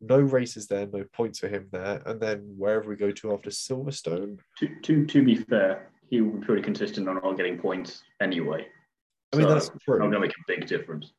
No 0.00 0.18
races 0.18 0.66
there, 0.66 0.86
no 0.86 1.04
points 1.12 1.40
for 1.40 1.48
him 1.48 1.68
there. 1.72 2.02
And 2.06 2.18
then 2.18 2.54
wherever 2.56 2.88
we 2.88 2.96
go 2.96 3.10
to 3.10 3.34
after 3.34 3.50
Silverstone. 3.50 4.38
To, 4.60 4.68
to, 4.82 5.04
to 5.04 5.22
be 5.22 5.36
fair, 5.36 5.90
he 6.08 6.22
will 6.22 6.38
be 6.38 6.46
pretty 6.46 6.62
consistent 6.62 7.06
on 7.06 7.16
not 7.16 7.36
getting 7.36 7.58
points 7.58 8.02
anyway. 8.22 8.66
I 9.34 9.38
mean, 9.38 9.48
So, 9.48 9.54
that's 9.54 9.70
true. 9.84 9.98
Not 9.98 10.10
going 10.10 10.12
to 10.12 10.20
make 10.20 10.30
a 10.30 10.44
big 10.46 10.66
difference. 10.66 11.12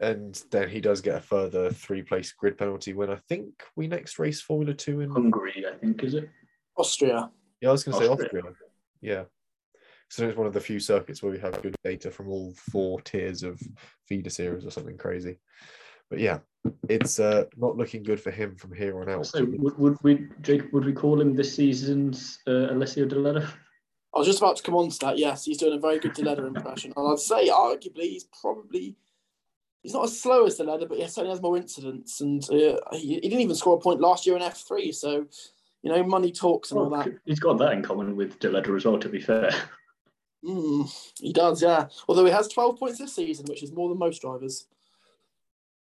and 0.00 0.42
then 0.50 0.68
he 0.68 0.80
does 0.80 1.00
get 1.00 1.16
a 1.16 1.20
further 1.20 1.70
three 1.70 2.02
place 2.02 2.32
grid 2.32 2.58
penalty 2.58 2.92
when 2.92 3.10
I 3.10 3.16
think 3.28 3.48
we 3.76 3.86
next 3.88 4.18
race 4.18 4.40
Formula 4.40 4.74
Two 4.74 5.00
in. 5.00 5.10
Hungary, 5.10 5.64
I 5.70 5.76
think, 5.78 6.02
is 6.04 6.14
it? 6.14 6.28
Austria. 6.76 7.30
Yeah, 7.60 7.70
I 7.70 7.72
was 7.72 7.84
going 7.84 7.98
to 7.98 8.04
say 8.04 8.10
Austria. 8.10 8.42
Austria. 8.42 8.54
Yeah. 9.00 9.24
So 10.08 10.28
it's 10.28 10.36
one 10.36 10.46
of 10.46 10.52
the 10.52 10.60
few 10.60 10.78
circuits 10.78 11.22
where 11.22 11.32
we 11.32 11.38
have 11.38 11.62
good 11.62 11.74
data 11.82 12.10
from 12.10 12.28
all 12.28 12.54
four 12.70 13.00
tiers 13.00 13.42
of 13.42 13.60
feeder 14.06 14.30
series 14.30 14.64
or 14.64 14.70
something 14.70 14.96
crazy. 14.96 15.38
But 16.10 16.20
yeah, 16.20 16.38
it's 16.88 17.18
uh, 17.18 17.46
not 17.56 17.76
looking 17.76 18.04
good 18.04 18.20
for 18.20 18.30
him 18.30 18.54
from 18.54 18.72
here 18.72 19.00
on 19.00 19.08
out. 19.08 19.26
So 19.26 19.44
would, 19.44 19.76
would 19.78 19.96
we, 20.04 20.28
Jake, 20.42 20.72
would 20.72 20.84
we 20.84 20.92
call 20.92 21.20
him 21.20 21.34
this 21.34 21.56
season's 21.56 22.38
uh, 22.46 22.70
Alessio 22.70 23.06
Deledda? 23.06 23.48
I 24.16 24.18
was 24.20 24.26
just 24.26 24.38
about 24.38 24.56
to 24.56 24.62
come 24.62 24.76
on 24.76 24.88
to 24.88 24.98
that. 25.00 25.18
Yes, 25.18 25.44
he's 25.44 25.58
doing 25.58 25.76
a 25.76 25.78
very 25.78 25.98
good 25.98 26.14
Deledda 26.14 26.46
impression. 26.46 26.90
And 26.96 27.06
I'd 27.06 27.18
say, 27.18 27.50
arguably, 27.50 28.12
he's 28.12 28.24
probably 28.24 28.96
he's 29.82 29.92
not 29.92 30.04
as 30.04 30.18
slow 30.18 30.46
as 30.46 30.58
Deledda, 30.58 30.88
but 30.88 30.96
he 30.96 31.06
certainly 31.06 31.30
has 31.30 31.42
more 31.42 31.58
incidents. 31.58 32.22
And 32.22 32.42
uh, 32.44 32.78
he, 32.92 33.16
he 33.16 33.20
didn't 33.20 33.40
even 33.40 33.54
score 33.54 33.76
a 33.76 33.80
point 33.80 34.00
last 34.00 34.26
year 34.26 34.34
in 34.34 34.42
F3. 34.42 34.94
So, 34.94 35.26
you 35.82 35.92
know, 35.92 36.02
money 36.02 36.32
talks 36.32 36.70
and 36.70 36.80
all 36.80 36.88
that. 36.88 37.08
He's 37.26 37.40
got 37.40 37.58
that 37.58 37.72
in 37.72 37.82
common 37.82 38.16
with 38.16 38.38
Deledda 38.38 38.74
as 38.74 38.86
well, 38.86 38.98
to 38.98 39.08
be 39.10 39.20
fair. 39.20 39.50
Mm, 40.42 41.12
he 41.20 41.34
does, 41.34 41.60
yeah. 41.60 41.88
Although 42.08 42.24
he 42.24 42.30
has 42.30 42.48
12 42.48 42.78
points 42.78 42.98
this 42.98 43.14
season, 43.14 43.44
which 43.50 43.62
is 43.62 43.72
more 43.72 43.90
than 43.90 43.98
most 43.98 44.22
drivers. 44.22 44.66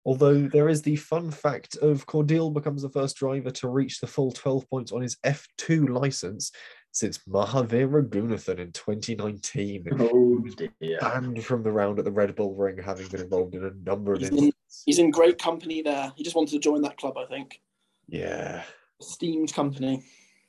Although 0.06 0.48
there 0.48 0.70
is 0.70 0.82
the 0.82 0.96
fun 0.96 1.32
fact 1.32 1.78
of 1.78 2.08
Cordeel 2.08 2.52
becomes 2.52 2.82
the 2.82 2.90
first 2.90 3.16
driver 3.16 3.52
to 3.52 3.68
reach 3.68 4.00
the 4.00 4.08
full 4.08 4.32
12 4.32 4.70
points 4.70 4.92
on 4.92 5.02
his 5.02 5.18
F2 5.24 5.90
license 5.90 6.52
since 6.94 7.18
Mahavir 7.28 7.90
Raghunathan 7.90 8.60
in 8.60 8.72
2019. 8.72 9.88
Oh 10.00 10.40
dear. 10.80 11.00
Banned 11.02 11.44
from 11.44 11.64
the 11.64 11.72
round 11.72 11.98
at 12.00 12.06
the 12.06 12.12
Red 12.12 12.36
Bull 12.36 12.54
Ring, 12.56 12.78
having 12.78 13.08
been 13.08 13.22
involved 13.22 13.56
in 13.56 13.66
a 13.66 13.72
number 13.84 14.14
of 14.14 14.20
He's 14.20 14.30
in- 14.30 14.36
incidents. 14.36 14.84
He's 14.86 15.00
in 15.00 15.10
great 15.12 15.40
company 15.40 15.82
there. 15.82 16.14
He 16.16 16.24
just 16.24 16.36
wanted 16.36 16.52
to 16.54 16.60
join 16.60 16.84
that 16.84 16.98
club, 16.98 17.18
I 17.18 17.26
think. 17.26 17.62
Yeah. 18.08 18.64
Esteemed 19.02 19.54
company. 19.54 20.04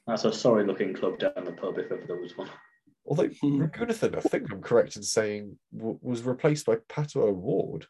That's 0.07 0.25
a 0.27 0.33
sorry 0.33 0.67
looking 0.67 0.93
club 0.93 1.19
down 1.19 1.33
the 1.45 1.53
pub 1.53 1.79
if 1.79 1.91
ever 1.91 2.05
there 2.07 2.17
was 2.21 2.37
one. 2.37 2.51
Although 3.07 3.29
Hmm. 3.41 3.63
Raghunathan, 3.63 4.15
I 4.17 4.21
think 4.21 4.53
I'm 4.53 4.61
correct 4.61 4.97
in 4.97 5.03
saying, 5.03 5.59
w- 5.75 5.99
was 6.03 6.23
replaced 6.25 6.67
by 6.67 6.77
Pato 6.77 7.17
O'Ward. 7.23 7.87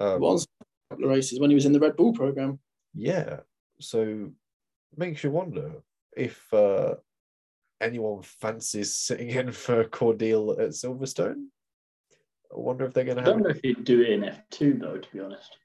Um, 0.00 0.20
was 0.20 0.46
a 0.60 0.64
couple 0.94 1.04
of 1.04 1.10
races 1.12 1.38
when 1.38 1.50
he 1.50 1.54
was 1.54 1.66
in 1.66 1.72
the 1.72 1.78
Red 1.80 1.96
Bull 1.96 2.12
program. 2.12 2.58
Yeah. 2.94 3.40
So 3.80 4.32
makes 4.96 5.22
you 5.22 5.30
wonder 5.30 5.72
if 6.16 6.52
uh, 6.52 6.94
anyone 7.82 8.22
fancies 8.22 8.94
sitting 8.94 9.30
in 9.30 9.52
for 9.52 9.84
Cordeel 9.84 10.58
at 10.58 10.70
Silverstone. 10.70 11.46
I 12.54 12.58
wonder 12.58 12.84
if 12.84 12.94
they're 12.94 13.04
going 13.04 13.16
to 13.18 13.22
I 13.22 13.26
don't 13.26 13.42
know 13.42 13.48
if 13.50 13.60
he'd 13.62 13.84
do 13.84 14.00
it 14.02 14.10
in 14.10 14.20
F2 14.22 14.80
though, 14.80 14.98
to 14.98 15.08
be 15.12 15.20
honest. 15.20 15.56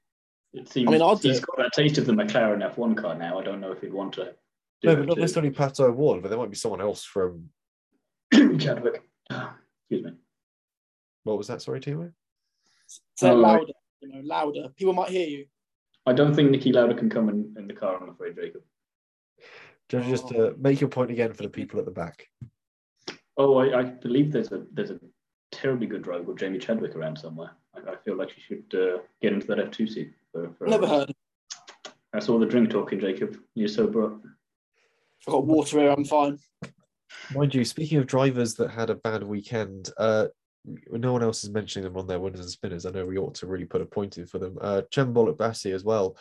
It 0.54 0.68
seems 0.68 0.88
I 0.88 0.92
mean, 0.92 1.02
I'd 1.02 1.18
he's 1.18 1.38
it. 1.38 1.44
got 1.46 1.58
that 1.58 1.72
taste 1.74 1.98
of 1.98 2.06
the 2.06 2.12
McLaren 2.12 2.74
F1 2.74 2.96
car 2.96 3.14
now. 3.14 3.38
I 3.38 3.44
don't 3.44 3.60
know 3.60 3.72
if 3.72 3.80
he'd 3.80 3.92
want 3.92 4.14
to 4.14 4.34
do 4.82 4.88
No, 4.88 4.96
but 4.96 5.06
not 5.06 5.18
necessarily 5.18 5.50
Pato 5.52 5.80
O'Ward, 5.80 6.22
but 6.22 6.28
there 6.30 6.38
might 6.38 6.50
be 6.50 6.56
someone 6.56 6.80
else 6.80 7.04
from. 7.04 7.50
Chadwick. 8.34 9.02
Ah, 9.30 9.56
Excuse 9.90 10.04
me. 10.06 10.18
What 11.24 11.38
was 11.38 11.48
that? 11.48 11.60
Sorry, 11.62 11.80
Thiemo? 11.80 12.10
Say 13.16 13.28
it 13.28 13.32
Oh, 13.32 13.34
right. 13.42 13.58
louder, 13.60 13.72
you 14.00 14.08
know, 14.08 14.20
louder. 14.24 14.68
People 14.76 14.94
might 14.94 15.10
hear 15.10 15.26
you. 15.28 15.46
I 16.06 16.14
don't 16.14 16.34
think 16.34 16.50
Niki 16.50 16.72
Lauda 16.72 16.94
can 16.94 17.10
come 17.10 17.28
in, 17.28 17.54
in 17.58 17.66
the 17.68 17.74
car, 17.74 17.98
I'm 18.02 18.08
afraid, 18.08 18.34
Jacob. 18.36 18.62
Just, 19.88 20.08
just 20.08 20.34
uh, 20.34 20.52
make 20.58 20.80
your 20.80 20.90
point 20.90 21.10
again 21.10 21.32
for 21.32 21.42
the 21.42 21.48
people 21.48 21.78
at 21.78 21.86
the 21.86 21.90
back. 21.90 22.28
Oh, 23.36 23.56
I, 23.56 23.80
I 23.80 23.82
believe 23.84 24.32
there's 24.32 24.52
a 24.52 24.64
there's 24.72 24.90
a 24.90 25.00
terribly 25.52 25.86
good 25.86 26.02
driver 26.02 26.24
called 26.24 26.38
Jamie 26.38 26.58
Chadwick 26.58 26.94
around 26.94 27.16
somewhere. 27.18 27.50
I, 27.74 27.92
I 27.92 27.96
feel 28.04 28.16
like 28.16 28.30
she 28.30 28.40
should 28.40 28.74
uh, 28.74 28.98
get 29.22 29.32
into 29.32 29.46
that 29.46 29.58
F2 29.58 29.88
seat. 29.88 30.12
For, 30.32 30.50
for 30.58 30.66
Never 30.66 30.86
heard. 30.86 31.12
That's 32.12 32.28
all 32.28 32.38
the 32.38 32.46
drink 32.46 32.70
talking, 32.70 33.00
Jacob. 33.00 33.38
You're 33.54 33.68
sober 33.68 34.04
up. 34.04 34.20
I've 35.26 35.32
got 35.32 35.46
water 35.46 35.78
here. 35.80 35.90
I'm 35.90 36.04
fine. 36.04 36.38
Mind 37.34 37.54
you, 37.54 37.64
speaking 37.64 37.98
of 37.98 38.06
drivers 38.06 38.54
that 38.54 38.70
had 38.70 38.90
a 38.90 38.94
bad 38.94 39.22
weekend, 39.22 39.90
uh, 39.98 40.26
no 40.90 41.12
one 41.12 41.22
else 41.22 41.44
is 41.44 41.50
mentioning 41.50 41.84
them 41.84 41.96
on 41.96 42.06
their 42.06 42.20
winners 42.20 42.40
and 42.40 42.50
spinners. 42.50 42.86
I 42.86 42.90
know 42.90 43.06
we 43.06 43.18
ought 43.18 43.34
to 43.36 43.46
really 43.46 43.64
put 43.64 43.82
a 43.82 43.86
point 43.86 44.18
in 44.18 44.26
for 44.26 44.38
them. 44.38 44.58
Uh, 44.60 44.82
Cem 44.92 45.14
Bolukbasi 45.14 45.74
as 45.74 45.84
well, 45.84 46.16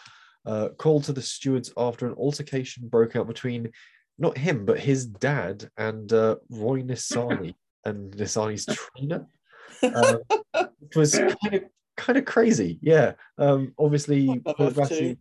uh, 0.48 0.70
called 0.70 1.04
to 1.04 1.14
the 1.14 1.22
stewards 1.22 1.72
after 1.78 2.08
an 2.08 2.14
altercation 2.14 2.88
broke 2.88 3.16
out 3.16 3.28
between 3.28 3.70
not 4.18 4.38
him, 4.38 4.66
but 4.66 4.80
his 4.80 5.06
dad 5.06 5.70
and 5.78 6.12
uh, 6.12 6.38
Roy 6.50 6.82
Nissany 6.82 7.54
and 7.86 8.14
Nissany's 8.14 8.66
trainer. 8.66 9.28
Um, 9.84 10.22
it 10.56 10.96
was 10.96 11.14
kind 11.14 11.54
of 11.54 11.64
kind 11.98 12.18
of 12.18 12.26
crazy. 12.26 12.80
Yeah. 12.82 13.12
Um, 13.38 13.76
obviously, 13.78 14.26
What 14.26 14.44
the 14.44 14.54
Bollock 14.54 14.72
F2? 14.72 14.76
Bassi, 14.76 15.18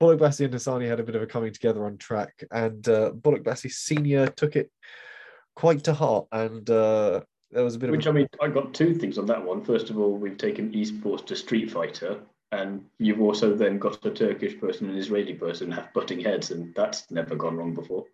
Bolukbasi 0.00 0.44
and 0.46 0.54
Nissany 0.54 0.88
had 0.88 1.00
a 1.00 1.02
bit 1.02 1.14
of 1.14 1.20
a 1.20 1.26
coming 1.26 1.52
together 1.52 1.84
on 1.84 1.98
track, 1.98 2.42
and 2.50 2.88
uh, 2.88 3.10
Bolukbasi 3.10 3.70
Senior 3.70 4.28
took 4.28 4.56
it 4.56 4.70
quite 5.54 5.84
to 5.84 5.92
heart, 5.92 6.26
and 6.32 6.70
uh, 6.70 7.20
there 7.50 7.64
was 7.64 7.74
a 7.74 7.78
bit 7.78 7.90
of 7.90 7.96
Which 7.96 8.06
of 8.06 8.14
I 8.14 8.18
mean, 8.20 8.28
I 8.40 8.48
got 8.48 8.72
two 8.72 8.94
things 8.94 9.18
on 9.18 9.26
that 9.26 9.44
one. 9.44 9.62
First 9.62 9.90
of 9.90 9.98
all, 9.98 10.16
we've 10.16 10.38
taken 10.38 10.72
esports 10.72 11.26
to 11.26 11.36
Street 11.36 11.70
Fighter, 11.70 12.20
and 12.52 12.84
you've 12.98 13.20
also 13.20 13.54
then 13.54 13.78
got 13.78 14.04
a 14.04 14.10
Turkish 14.10 14.60
person 14.60 14.86
and 14.86 14.94
an 14.94 15.00
Israeli 15.00 15.34
person 15.34 15.72
have 15.72 15.92
butting 15.94 16.20
heads, 16.20 16.50
and 16.50 16.74
that's 16.74 17.10
never 17.10 17.34
gone 17.34 17.56
wrong 17.56 17.74
before. 17.74 18.04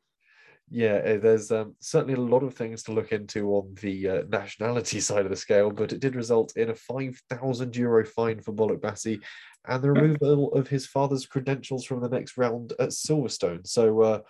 yeah. 0.70 1.00
uh, 1.04 1.18
There's 1.18 1.50
um, 1.50 1.74
certainly 1.80 2.14
a 2.14 2.20
lot 2.20 2.44
of 2.44 2.54
things 2.54 2.84
to 2.84 2.92
look 2.92 3.10
into 3.12 3.50
on 3.50 3.74
the 3.82 4.08
uh, 4.08 4.22
nationality 4.28 5.00
side 5.08 5.24
of 5.24 5.30
the 5.30 5.36
scale, 5.36 5.70
but 5.70 5.92
it 5.92 6.00
did 6.00 6.14
result 6.14 6.56
in 6.56 6.70
a 6.70 6.74
five 6.74 7.20
thousand 7.28 7.76
euro 7.76 8.04
fine 8.06 8.40
for 8.40 8.52
Bolukbasi 8.52 9.20
and 9.66 9.82
the 9.82 9.90
removal 9.90 10.52
of 10.54 10.68
his 10.68 10.86
father's 10.86 11.26
credentials 11.26 11.84
from 11.84 12.00
the 12.00 12.08
next 12.08 12.38
round 12.38 12.72
at 12.78 12.90
Silverstone. 12.90 13.66
So, 13.66 14.00
uh, 14.00 14.20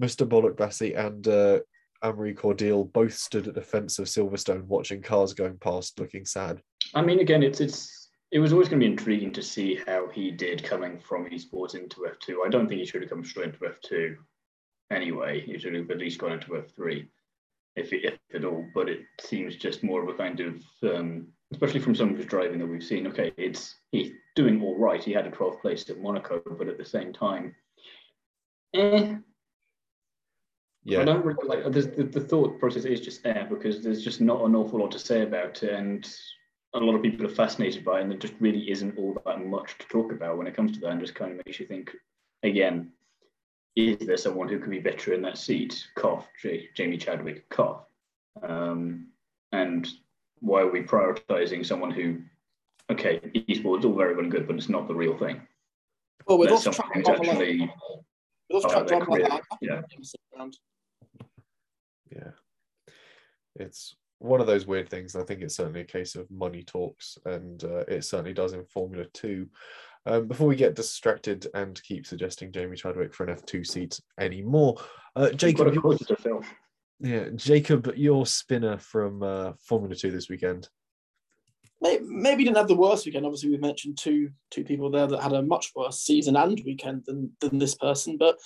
Mr. 0.00 0.26
Bolukbasi 0.26 0.96
and 0.96 1.26
uh, 1.26 1.58
Amaury 2.04 2.92
both 2.92 3.14
stood 3.14 3.48
at 3.48 3.54
the 3.54 3.60
fence 3.60 3.98
of 3.98 4.06
Silverstone, 4.06 4.62
watching 4.64 5.02
cars 5.02 5.34
going 5.34 5.58
past, 5.58 5.98
looking 5.98 6.24
sad. 6.24 6.62
I 6.94 7.02
mean, 7.02 7.18
again, 7.18 7.42
it's 7.42 7.60
it's 7.60 7.97
it 8.30 8.38
was 8.40 8.52
always 8.52 8.68
going 8.68 8.80
to 8.80 8.86
be 8.86 8.90
intriguing 8.90 9.32
to 9.32 9.42
see 9.42 9.80
how 9.86 10.08
he 10.08 10.30
did 10.30 10.62
coming 10.62 10.98
from 10.98 11.30
esports 11.30 11.74
into 11.74 12.00
F2. 12.00 12.46
I 12.46 12.50
don't 12.50 12.68
think 12.68 12.80
he 12.80 12.86
should 12.86 13.00
have 13.00 13.10
come 13.10 13.24
straight 13.24 13.54
into 13.54 13.60
F2 13.60 14.16
anyway. 14.90 15.40
He 15.40 15.58
should 15.58 15.74
have 15.74 15.90
at 15.90 15.98
least 15.98 16.18
gone 16.18 16.32
into 16.32 16.48
F3, 16.48 17.06
if, 17.76 17.92
if 17.92 18.18
at 18.34 18.44
all. 18.44 18.66
But 18.74 18.90
it 18.90 19.00
seems 19.20 19.56
just 19.56 19.82
more 19.82 20.02
of 20.02 20.08
a 20.08 20.14
kind 20.14 20.40
of, 20.40 20.62
um, 20.82 21.28
especially 21.52 21.80
from 21.80 21.94
some 21.94 22.10
of 22.10 22.18
his 22.18 22.26
driving 22.26 22.58
that 22.58 22.66
we've 22.66 22.84
seen. 22.84 23.06
Okay, 23.06 23.32
it's 23.38 23.76
he's 23.92 24.12
doing 24.36 24.60
all 24.62 24.78
right. 24.78 25.02
He 25.02 25.12
had 25.12 25.26
a 25.26 25.30
12th 25.30 25.62
place 25.62 25.88
at 25.88 25.98
Monaco, 25.98 26.42
but 26.58 26.68
at 26.68 26.76
the 26.76 26.84
same 26.84 27.14
time, 27.14 27.54
eh, 28.74 29.14
Yeah. 30.84 31.00
I 31.00 31.04
don't 31.04 31.24
really 31.24 31.48
like 31.48 31.72
there's, 31.72 31.88
the, 31.88 32.04
the 32.04 32.20
thought 32.20 32.60
process 32.60 32.84
is 32.84 33.00
just 33.00 33.22
there 33.22 33.46
because 33.48 33.82
there's 33.82 34.04
just 34.04 34.20
not 34.20 34.44
an 34.44 34.54
awful 34.54 34.80
lot 34.80 34.90
to 34.92 34.98
say 34.98 35.22
about 35.22 35.62
it, 35.62 35.72
and 35.72 36.06
a 36.74 36.78
lot 36.78 36.94
of 36.94 37.02
people 37.02 37.26
are 37.26 37.30
fascinated 37.30 37.84
by 37.84 38.00
and 38.00 38.10
there 38.10 38.18
just 38.18 38.34
really 38.40 38.70
isn't 38.70 38.98
all 38.98 39.20
that 39.24 39.44
much 39.44 39.78
to 39.78 39.86
talk 39.88 40.12
about 40.12 40.36
when 40.36 40.46
it 40.46 40.54
comes 40.54 40.72
to 40.72 40.80
that, 40.80 40.90
and 40.90 41.00
just 41.00 41.14
kind 41.14 41.32
of 41.32 41.46
makes 41.46 41.58
you 41.58 41.66
think 41.66 41.90
again: 42.42 42.92
is 43.76 43.98
there 43.98 44.16
someone 44.16 44.48
who 44.48 44.58
could 44.58 44.70
be 44.70 44.80
better 44.80 45.14
in 45.14 45.22
that 45.22 45.38
seat? 45.38 45.86
Cough, 45.96 46.26
J- 46.42 46.68
Jamie 46.74 46.98
Chadwick, 46.98 47.48
cough, 47.48 47.84
um, 48.46 49.06
and 49.52 49.88
why 50.40 50.60
are 50.60 50.70
we 50.70 50.82
prioritizing 50.82 51.64
someone 51.64 51.90
who? 51.90 52.18
Okay, 52.90 53.20
esports 53.34 53.84
all 53.84 53.94
very 53.94 54.14
well 54.14 54.22
and 54.22 54.30
good, 54.30 54.46
but 54.46 54.56
it's 54.56 54.70
not 54.70 54.88
the 54.88 54.94
real 54.94 55.16
thing. 55.16 55.40
Well, 56.26 56.38
with 56.38 56.48
There's 56.48 56.66
off 56.66 56.76
someone 56.76 57.04
track 57.04 57.18
who's 57.18 57.26
drama 57.26 57.38
like, 57.38 57.48
actually 57.48 57.72
with 58.50 58.64
off 58.64 58.72
part 58.72 58.72
track 58.72 58.82
of 58.82 58.88
their 58.88 58.98
drama 58.98 59.10
like 59.10 59.28
career, 59.28 59.28
that, 59.28 59.58
yeah. 59.60 59.80
I 59.80 60.02
sit 60.02 60.20
around. 60.36 60.58
yeah. 62.10 62.30
It's 63.56 63.94
one 64.18 64.40
of 64.40 64.46
those 64.46 64.66
weird 64.66 64.88
things. 64.88 65.14
I 65.14 65.22
think 65.22 65.40
it's 65.40 65.56
certainly 65.56 65.80
a 65.80 65.84
case 65.84 66.14
of 66.14 66.30
money 66.30 66.62
talks, 66.62 67.18
and 67.24 67.62
uh, 67.64 67.84
it 67.88 68.04
certainly 68.04 68.34
does 68.34 68.52
in 68.52 68.64
Formula 68.64 69.04
Two. 69.12 69.48
Um, 70.06 70.26
before 70.26 70.46
we 70.46 70.56
get 70.56 70.74
distracted 70.74 71.46
and 71.54 71.80
keep 71.82 72.06
suggesting 72.06 72.50
Jamie 72.52 72.76
Chadwick 72.76 73.12
for 73.12 73.26
an 73.26 73.36
F2 73.36 73.66
seat 73.66 74.00
anymore, 74.18 74.76
uh, 75.16 75.30
Jacob, 75.30 75.68
a 75.68 75.72
you- 75.74 75.80
quota 75.80 76.04
to 76.04 76.16
fill. 76.16 76.42
Yeah, 77.00 77.28
Jacob, 77.36 77.92
your 77.94 78.26
spinner 78.26 78.76
from 78.78 79.22
uh, 79.22 79.52
Formula 79.60 79.94
Two 79.94 80.10
this 80.10 80.28
weekend. 80.28 80.68
Maybe, 81.80 82.04
maybe 82.08 82.42
didn't 82.42 82.56
have 82.56 82.66
the 82.66 82.74
worst 82.74 83.06
weekend. 83.06 83.24
Obviously, 83.24 83.50
we 83.50 83.58
mentioned 83.58 83.98
two 83.98 84.30
two 84.50 84.64
people 84.64 84.90
there 84.90 85.06
that 85.06 85.22
had 85.22 85.32
a 85.32 85.42
much 85.42 85.70
worse 85.76 86.00
season 86.00 86.34
and 86.34 86.60
weekend 86.66 87.04
than 87.06 87.30
than 87.40 87.58
this 87.58 87.76
person. 87.76 88.16
But 88.16 88.36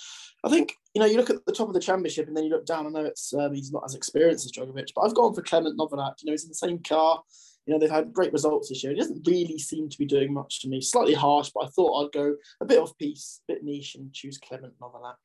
I 0.43 0.49
think 0.49 0.75
you 0.93 0.99
know 0.99 1.07
you 1.07 1.17
look 1.17 1.29
at 1.29 1.45
the 1.45 1.51
top 1.51 1.67
of 1.67 1.73
the 1.73 1.79
championship 1.79 2.27
and 2.27 2.37
then 2.37 2.43
you 2.43 2.51
look 2.51 2.65
down. 2.65 2.85
I 2.85 2.89
know 2.89 3.05
it's 3.05 3.33
um, 3.33 3.53
he's 3.53 3.71
not 3.71 3.83
as 3.85 3.95
experienced 3.95 4.45
as 4.45 4.51
Drugovich, 4.51 4.91
but 4.95 5.01
I've 5.01 5.15
gone 5.15 5.33
for 5.33 5.41
Clement 5.41 5.77
Novalak. 5.77 6.21
You 6.21 6.27
know, 6.27 6.33
he's 6.33 6.43
in 6.43 6.49
the 6.49 6.55
same 6.55 6.79
car. 6.79 7.21
You 7.65 7.73
know, 7.73 7.79
they've 7.79 7.89
had 7.89 8.13
great 8.13 8.33
results 8.33 8.69
this 8.69 8.83
year. 8.83 8.93
He 8.93 8.99
doesn't 8.99 9.25
really 9.25 9.57
seem 9.57 9.89
to 9.89 9.97
be 9.97 10.05
doing 10.05 10.33
much 10.33 10.61
to 10.61 10.67
me. 10.67 10.81
Slightly 10.81 11.13
harsh, 11.13 11.49
but 11.53 11.65
I 11.65 11.69
thought 11.69 12.05
I'd 12.05 12.11
go 12.11 12.35
a 12.59 12.65
bit 12.65 12.79
off 12.79 12.97
piece, 12.97 13.39
a 13.47 13.53
bit 13.53 13.63
niche, 13.63 13.95
and 13.95 14.13
choose 14.13 14.37
Clement 14.37 14.73
Novalak. 14.79 15.15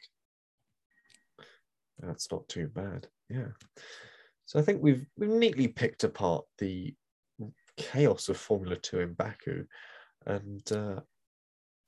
That's 2.01 2.31
not 2.31 2.49
too 2.49 2.69
bad. 2.69 3.09
Yeah. 3.29 3.49
So 4.47 4.59
I 4.59 4.63
think 4.63 4.83
we've 4.83 5.05
we've 5.19 5.29
neatly 5.29 5.69
picked 5.69 6.05
apart 6.05 6.45
the 6.59 6.95
chaos 7.77 8.29
of 8.29 8.37
Formula 8.39 8.77
Two 8.77 9.01
in 9.01 9.13
Baku, 9.13 9.65
and 10.25 10.73
uh, 10.73 11.01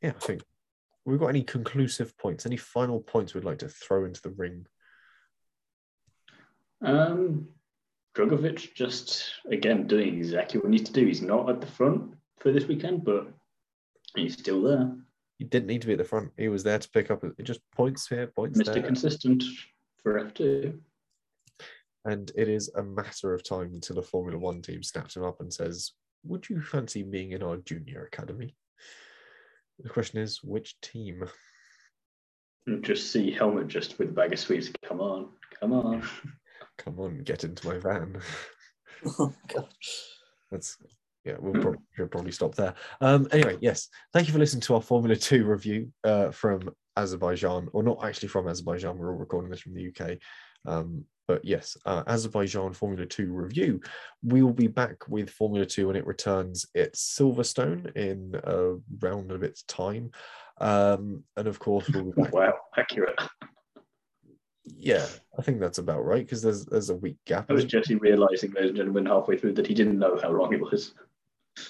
yeah, 0.03 0.11
I 0.11 0.21
think 0.21 0.43
we've 1.11 1.21
got 1.21 1.29
any 1.29 1.43
conclusive 1.43 2.17
points, 2.17 2.47
any 2.47 2.57
final 2.57 3.01
points 3.01 3.35
we'd 3.35 3.45
like 3.45 3.59
to 3.59 3.69
throw 3.69 4.05
into 4.05 4.23
the 4.23 4.31
ring. 4.31 4.65
Um, 6.83 7.49
Drugovich 8.17 8.75
just 8.75 9.33
again 9.51 9.87
doing 9.87 10.17
exactly 10.17 10.59
what 10.59 10.67
he 10.67 10.71
needs 10.71 10.89
to 10.91 10.93
do. 10.93 11.07
He's 11.07 11.23
not 11.23 11.51
at 11.51 11.61
the 11.61 11.67
front 11.67 12.15
for 12.39 12.53
this 12.53 12.67
weekend, 12.67 13.05
but 13.05 13.29
he's 14.15 14.35
still 14.35 14.63
there. 14.63 14.97
He 15.39 15.45
didn't 15.45 15.67
need 15.67 15.81
to 15.83 15.87
be 15.87 15.95
at 15.95 15.99
the 15.99 16.05
front. 16.05 16.31
He 16.37 16.49
was 16.49 16.63
there 16.63 16.79
to 16.79 16.91
pick 16.91 17.11
up 17.11 17.25
just 17.43 17.61
points 17.75 18.07
here, 18.07 18.29
points 18.29 18.59
Mr. 18.59 18.75
there. 18.75 18.83
Consistent 18.83 19.43
for 20.03 20.23
F2. 20.23 20.79
And 22.05 22.31
it 22.35 22.49
is 22.49 22.71
a 22.77 22.83
matter 22.83 23.35
of 23.35 23.43
time 23.43 23.73
until 23.75 23.99
a 23.99 24.03
Formula 24.03 24.39
One 24.39 24.63
team 24.63 24.83
snaps 24.83 25.17
him 25.17 25.25
up 25.25 25.41
and 25.41 25.53
says, 25.53 25.93
Would 26.25 26.49
you 26.49 26.63
fancy 26.63 27.03
being 27.03 27.33
in 27.33 27.43
our 27.43 27.59
junior 27.59 28.05
academy? 28.05 28.55
The 29.83 29.89
question 29.89 30.21
is, 30.21 30.43
which 30.43 30.81
team? 30.81 31.25
Just 32.83 33.13
see 33.13 33.31
Helmut 33.31 33.69
just 33.69 33.99
with 33.99 34.11
a 34.11 34.13
bag 34.13 34.33
of 34.33 34.39
sweets. 34.39 34.71
Come 34.85 35.01
on, 35.01 35.29
come 35.59 35.73
on. 35.73 36.03
Come 36.79 36.99
on, 36.99 37.19
get 37.25 37.45
into 37.45 37.69
my 37.69 37.79
van. 37.79 38.21
Oh, 39.19 39.33
God. 39.49 39.67
That's 40.51 40.77
yeah, 41.25 41.37
we'll 41.39 41.61
probably, 41.61 41.81
should 41.95 42.11
probably 42.11 42.33
stop 42.33 42.55
there. 42.55 42.75
Um, 43.01 43.29
anyway, 43.33 43.59
yes, 43.61 43.89
thank 44.13 44.27
you 44.27 44.33
for 44.33 44.39
listening 44.39 44.63
to 44.63 44.75
our 44.75 44.83
Formula 44.83 45.17
Two 45.17 45.45
review 45.45 45.93
uh, 46.05 46.31
from 46.31 46.71
Azerbaijan, 46.97 47.69
or 47.73 47.83
not 47.83 48.05
actually 48.05 48.29
from 48.29 48.49
Azerbaijan. 48.49 48.97
We're 48.97 49.13
all 49.13 49.19
recording 49.19 49.51
this 49.51 49.61
from 49.61 49.75
the 49.75 49.89
UK. 49.89 50.19
Um, 50.67 51.05
but 51.31 51.45
yes, 51.45 51.77
uh, 51.87 52.03
Azerbaijan 52.09 52.73
Formula 52.73 53.07
Two 53.07 53.33
review. 53.33 53.81
We 54.25 54.43
will 54.43 54.53
be 54.53 54.67
back 54.67 55.09
with 55.09 55.31
Formula 55.31 55.65
Two 55.65 55.87
when 55.87 55.95
it 55.95 56.05
returns 56.05 56.67
at 56.75 56.95
Silverstone 56.95 57.95
in 57.97 58.35
around 58.45 59.31
a 59.31 59.39
bit's 59.39 59.63
time. 59.63 60.11
Um, 60.61 61.23
and 61.37 61.47
of 61.47 61.61
course, 61.61 61.89
we'll 61.89 62.07
be 62.07 62.21
back. 62.21 62.35
Wow, 62.35 62.55
accurate. 62.77 63.17
yeah, 64.65 65.07
I 65.39 65.43
think 65.43 65.61
that's 65.61 65.79
about 65.79 66.05
right 66.05 66.27
because 66.27 66.43
there's 66.43 66.67
there's 66.67 66.91
a 66.91 66.97
week 66.97 67.19
gap. 67.27 67.47
That 67.47 67.55
was 67.55 67.65
Jesse 67.65 67.95
realizing, 67.95 68.51
ladies 68.51 68.71
and 68.71 68.79
gentlemen, 68.79 69.07
halfway 69.07 69.39
through 69.39 69.53
that 69.53 69.69
he 69.69 69.75
didn't 69.75 70.01
know 70.01 70.19
how 70.21 70.33
long 70.33 70.53
it 70.53 70.61
was. 70.61 70.95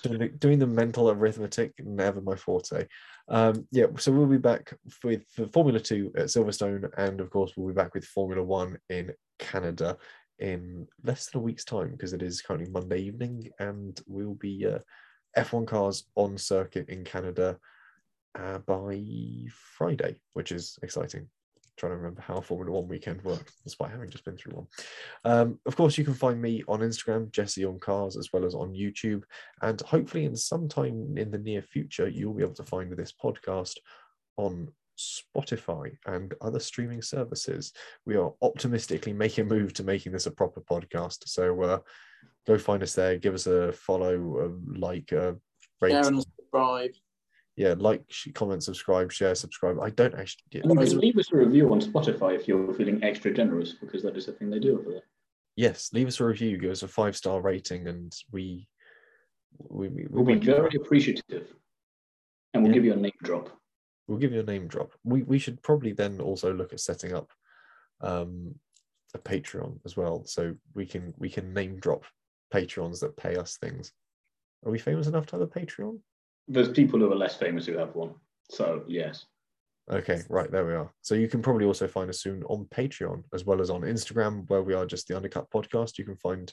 Doing 0.02 0.18
the, 0.18 0.28
doing 0.28 0.58
the 0.58 0.66
mental 0.66 1.10
arithmetic 1.10 1.72
never 1.78 2.20
my 2.20 2.36
forte. 2.36 2.86
Um 3.28 3.66
yeah 3.70 3.86
so 3.98 4.12
we'll 4.12 4.26
be 4.26 4.38
back 4.38 4.72
with 5.04 5.24
for 5.28 5.46
formula 5.46 5.80
2 5.80 6.12
at 6.16 6.26
silverstone 6.26 6.90
and 6.96 7.20
of 7.20 7.30
course 7.30 7.52
we'll 7.56 7.68
be 7.68 7.74
back 7.74 7.94
with 7.94 8.04
formula 8.04 8.42
1 8.42 8.78
in 8.88 9.12
canada 9.38 9.96
in 10.38 10.86
less 11.04 11.30
than 11.30 11.40
a 11.40 11.42
week's 11.42 11.64
time 11.64 11.90
because 11.90 12.12
it 12.12 12.22
is 12.22 12.42
currently 12.42 12.70
monday 12.70 13.00
evening 13.00 13.48
and 13.58 14.00
we'll 14.06 14.34
be 14.34 14.66
uh, 14.66 14.78
f1 15.36 15.66
cars 15.66 16.04
on 16.16 16.36
circuit 16.36 16.88
in 16.88 17.04
canada 17.04 17.58
uh, 18.38 18.58
by 18.58 19.02
friday 19.76 20.18
which 20.32 20.50
is 20.50 20.78
exciting 20.82 21.28
trying 21.80 21.92
to 21.92 21.96
remember 21.96 22.20
how 22.20 22.40
Formula 22.40 22.70
One 22.70 22.88
weekend 22.88 23.22
worked, 23.22 23.52
despite 23.64 23.90
having 23.90 24.10
just 24.10 24.24
been 24.24 24.36
through 24.36 24.54
one. 24.54 24.66
Um, 25.24 25.58
of 25.66 25.74
course, 25.74 25.96
you 25.96 26.04
can 26.04 26.14
find 26.14 26.40
me 26.40 26.62
on 26.68 26.80
Instagram, 26.80 27.32
Jesse 27.32 27.64
on 27.64 27.78
Cars, 27.78 28.16
as 28.16 28.28
well 28.32 28.44
as 28.44 28.54
on 28.54 28.74
YouTube, 28.74 29.22
and 29.62 29.80
hopefully, 29.80 30.26
in 30.26 30.36
some 30.36 30.68
time 30.68 31.16
in 31.16 31.30
the 31.30 31.38
near 31.38 31.62
future, 31.62 32.08
you'll 32.08 32.34
be 32.34 32.42
able 32.42 32.54
to 32.54 32.64
find 32.64 32.92
this 32.92 33.12
podcast 33.12 33.78
on 34.36 34.68
Spotify 34.98 35.96
and 36.06 36.34
other 36.42 36.60
streaming 36.60 37.00
services. 37.00 37.72
We 38.04 38.16
are 38.16 38.32
optimistically 38.42 39.14
making 39.14 39.46
a 39.46 39.48
move 39.48 39.72
to 39.74 39.82
making 39.82 40.12
this 40.12 40.26
a 40.26 40.30
proper 40.30 40.60
podcast, 40.60 41.26
so 41.26 41.62
uh, 41.62 41.78
go 42.46 42.58
find 42.58 42.82
us 42.82 42.94
there, 42.94 43.16
give 43.16 43.34
us 43.34 43.46
a 43.46 43.72
follow, 43.72 44.14
a 44.44 44.78
like, 44.78 45.12
a 45.12 45.36
rate. 45.80 45.92
Share 45.92 46.06
and 46.06 46.22
subscribe. 46.22 46.90
Yeah, 47.60 47.74
like, 47.76 48.02
comment, 48.32 48.62
subscribe, 48.62 49.12
share, 49.12 49.34
subscribe. 49.34 49.78
I 49.80 49.90
don't 49.90 50.14
actually. 50.14 50.44
yeah, 50.50 50.62
can 50.62 50.98
leave 50.98 51.18
us 51.18 51.30
a 51.30 51.36
review 51.36 51.70
on 51.70 51.78
Spotify 51.78 52.34
if 52.34 52.48
you're 52.48 52.72
feeling 52.72 53.04
extra 53.04 53.30
generous, 53.34 53.74
because 53.74 54.02
that 54.02 54.16
is 54.16 54.28
a 54.28 54.32
thing 54.32 54.48
they 54.48 54.58
do 54.58 54.78
over 54.78 54.90
there. 54.92 55.02
yes, 55.56 55.90
leave 55.92 56.08
us 56.08 56.20
a 56.20 56.24
review, 56.24 56.56
give 56.56 56.70
us 56.70 56.82
a 56.82 56.88
five 56.88 57.14
star 57.14 57.42
rating, 57.42 57.86
and 57.86 58.16
we 58.32 58.66
we, 59.58 59.88
we 59.88 60.06
We'll 60.08 60.24
be 60.24 60.36
very 60.38 60.74
appreciative. 60.74 61.52
And 62.54 62.62
we'll 62.62 62.72
Yeah. 62.72 62.76
give 62.76 62.84
you 62.86 62.94
a 62.94 62.96
name 62.96 63.20
drop. 63.22 63.50
we'll 64.08 64.16
give 64.16 64.32
you 64.32 64.40
a 64.40 64.52
name 64.54 64.66
drop. 64.66 64.92
We 65.04 65.22
we 65.24 65.38
should 65.38 65.62
probably 65.62 65.92
then 65.92 66.18
also 66.18 66.54
look 66.54 66.72
at 66.72 66.80
setting 66.80 67.12
up 67.12 67.30
um, 68.00 68.54
a 69.12 69.18
Patreon 69.18 69.80
as 69.84 69.98
well, 69.98 70.24
so 70.24 70.54
we 70.74 70.86
can 70.86 71.12
we 71.18 71.28
can 71.28 71.52
name 71.52 71.78
drop 71.78 72.04
Patreons 72.54 73.00
that 73.00 73.18
pay 73.18 73.36
us 73.36 73.58
things. 73.58 73.92
Are 74.64 74.72
we 74.72 74.78
famous 74.78 75.08
enough 75.08 75.26
to 75.26 75.32
have 75.36 75.42
a 75.42 75.46
Patreon? 75.46 75.98
There's 76.50 76.68
people 76.68 76.98
who 76.98 77.12
are 77.12 77.16
less 77.16 77.36
famous 77.36 77.64
who 77.64 77.78
have 77.78 77.94
one. 77.94 78.14
So, 78.50 78.82
yes. 78.88 79.26
Okay, 79.90 80.22
right 80.28 80.50
there 80.50 80.66
we 80.66 80.74
are. 80.74 80.92
So 81.00 81.14
you 81.14 81.28
can 81.28 81.42
probably 81.42 81.64
also 81.64 81.86
find 81.86 82.10
us 82.10 82.20
soon 82.20 82.42
on 82.44 82.66
Patreon 82.74 83.22
as 83.32 83.44
well 83.44 83.60
as 83.60 83.70
on 83.70 83.82
Instagram, 83.82 84.48
where 84.50 84.62
we 84.62 84.74
are 84.74 84.84
just 84.84 85.06
the 85.06 85.16
Undercut 85.16 85.48
Podcast. 85.50 85.96
You 85.96 86.04
can 86.04 86.16
find 86.16 86.52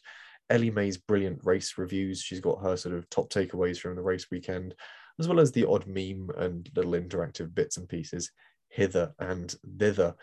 Ellie 0.51 0.69
May's 0.71 0.97
brilliant 0.97 1.39
race 1.43 1.77
reviews. 1.77 2.21
She's 2.21 2.39
got 2.39 2.62
her 2.62 2.77
sort 2.77 2.93
of 2.93 3.10
top 3.10 3.29
takeaways 3.29 3.79
from 3.79 3.95
the 3.95 4.03
race 4.03 4.27
weekend, 4.29 4.75
as 5.19 5.27
well 5.27 5.39
as 5.39 5.51
the 5.51 5.67
odd 5.67 5.88
meme 5.88 6.29
and 6.38 6.69
little 6.75 6.91
interactive 6.91 7.53
bits 7.53 7.77
and 7.77 7.89
pieces 7.89 8.31
hither 8.69 9.13
and 9.19 9.55
thither. 9.77 10.13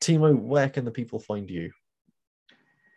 Thiemo, 0.00 0.36
where 0.36 0.68
can 0.68 0.84
the 0.84 0.90
people 0.90 1.20
find 1.20 1.48
you? 1.48 1.70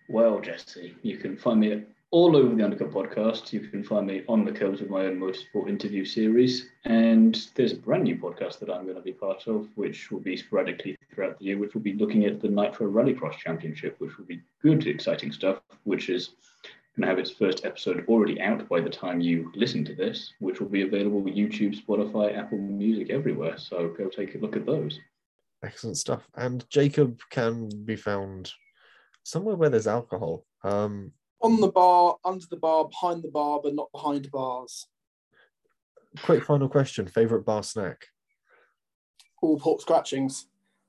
Well, 0.10 0.40
Jesse, 0.40 0.96
you 1.04 1.18
can 1.18 1.38
find 1.38 1.60
me 1.60 1.84
all 2.14 2.38
over 2.38 2.54
the 2.54 2.64
Undercut 2.64 2.92
podcast. 2.92 3.52
You 3.52 3.62
can 3.62 3.84
find 3.84 4.06
me 4.06 4.22
on 4.30 4.46
the 4.46 4.52
covers 4.52 4.82
of 4.82 4.90
my 4.92 5.06
own 5.06 5.20
motorsport 5.20 5.68
interview 5.68 6.06
series. 6.06 6.68
And 6.86 7.48
there's 7.56 7.72
a 7.72 7.78
brand 7.78 8.04
new 8.04 8.18
podcast 8.18 8.60
that 8.60 8.70
I'm 8.70 8.84
going 8.84 8.98
to 8.98 9.02
be 9.02 9.14
part 9.14 9.48
of, 9.48 9.68
which 9.74 10.12
will 10.12 10.20
be 10.20 10.38
sporadically 10.38 10.96
throughout 11.12 11.40
the 11.40 11.46
year, 11.46 11.58
which 11.58 11.74
will 11.74 11.82
be 11.82 11.94
looking 11.94 12.26
at 12.26 12.40
the 12.40 12.50
Nitro 12.50 12.88
Rallycross 12.88 13.38
Championship, 13.38 13.96
which 13.98 14.16
will 14.20 14.26
be 14.26 14.44
good, 14.62 14.86
exciting 14.86 15.32
stuff, 15.32 15.60
which 15.86 16.10
is 16.10 16.36
going 16.96 17.02
to 17.02 17.08
have 17.08 17.18
its 17.18 17.32
first 17.32 17.66
episode 17.66 18.06
already 18.08 18.40
out 18.40 18.70
by 18.70 18.80
the 18.80 18.92
time 18.92 19.20
you 19.20 19.52
listen 19.56 19.84
to 19.86 19.96
this, 19.96 20.34
which 20.38 20.60
will 20.60 20.70
be 20.70 20.84
available 20.84 21.24
YouTube, 21.24 21.76
Spotify, 21.84 22.38
Apple 22.38 22.60
Music, 22.60 23.10
everywhere. 23.10 23.58
So 23.58 23.88
go 23.88 24.08
take 24.08 24.36
a 24.36 24.38
look 24.38 24.56
at 24.56 24.68
those. 24.68 25.00
Excellent 25.64 25.98
stuff. 25.98 26.28
And 26.36 26.64
Jacob 26.70 27.22
can 27.32 27.70
be 27.86 27.96
found 27.96 28.52
somewhere 29.24 29.56
where 29.56 29.70
there's 29.72 29.88
alcohol. 29.88 30.46
Um, 30.64 31.12
On 31.44 31.60
the 31.60 31.72
bar, 31.72 32.18
under 32.24 32.46
the 32.50 32.58
bar, 32.58 32.88
behind 32.88 33.24
the 33.24 33.30
bar, 33.30 33.60
but 33.62 33.76
not 33.76 33.92
behind 33.92 34.32
bars. 34.32 34.88
quick 36.24 36.44
final 36.44 36.70
question: 36.70 37.06
favorite 37.06 37.46
bar 37.46 37.64
snack? 37.64 38.08
All 39.42 39.60
pork 39.60 39.82
scratchings. 39.82 40.48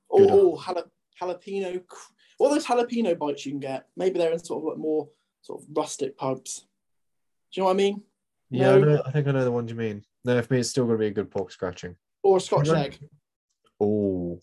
Good. 0.09 0.31
Or 0.31 0.57
jala- 0.57 0.89
jalapeno. 1.21 1.83
are 2.39 2.49
those 2.49 2.65
jalapeno 2.65 3.17
bites 3.17 3.45
you 3.45 3.51
can 3.51 3.59
get? 3.59 3.87
Maybe 3.97 4.17
they're 4.17 4.31
in 4.31 4.39
sort 4.39 4.63
of 4.63 4.69
like 4.69 4.77
more 4.77 5.09
sort 5.41 5.61
of 5.61 5.67
rustic 5.75 6.17
pubs. 6.17 6.65
Do 7.51 7.59
you 7.59 7.61
know 7.61 7.65
what 7.65 7.73
I 7.73 7.77
mean? 7.77 8.01
Yeah, 8.49 8.73
I, 8.73 8.79
know, 8.79 9.01
I 9.05 9.11
think 9.11 9.27
I 9.27 9.31
know 9.31 9.43
the 9.43 9.51
one 9.51 9.67
you 9.67 9.75
mean. 9.75 10.03
No, 10.23 10.41
for 10.41 10.53
me, 10.53 10.59
it's 10.59 10.69
still 10.69 10.85
going 10.85 10.97
to 10.97 11.01
be 11.01 11.07
a 11.07 11.11
good 11.11 11.29
pork 11.29 11.51
scratching. 11.51 11.95
Or 12.23 12.37
a 12.37 12.39
Scotch 12.39 12.69
egg. 12.69 12.97
Oh, 13.79 14.39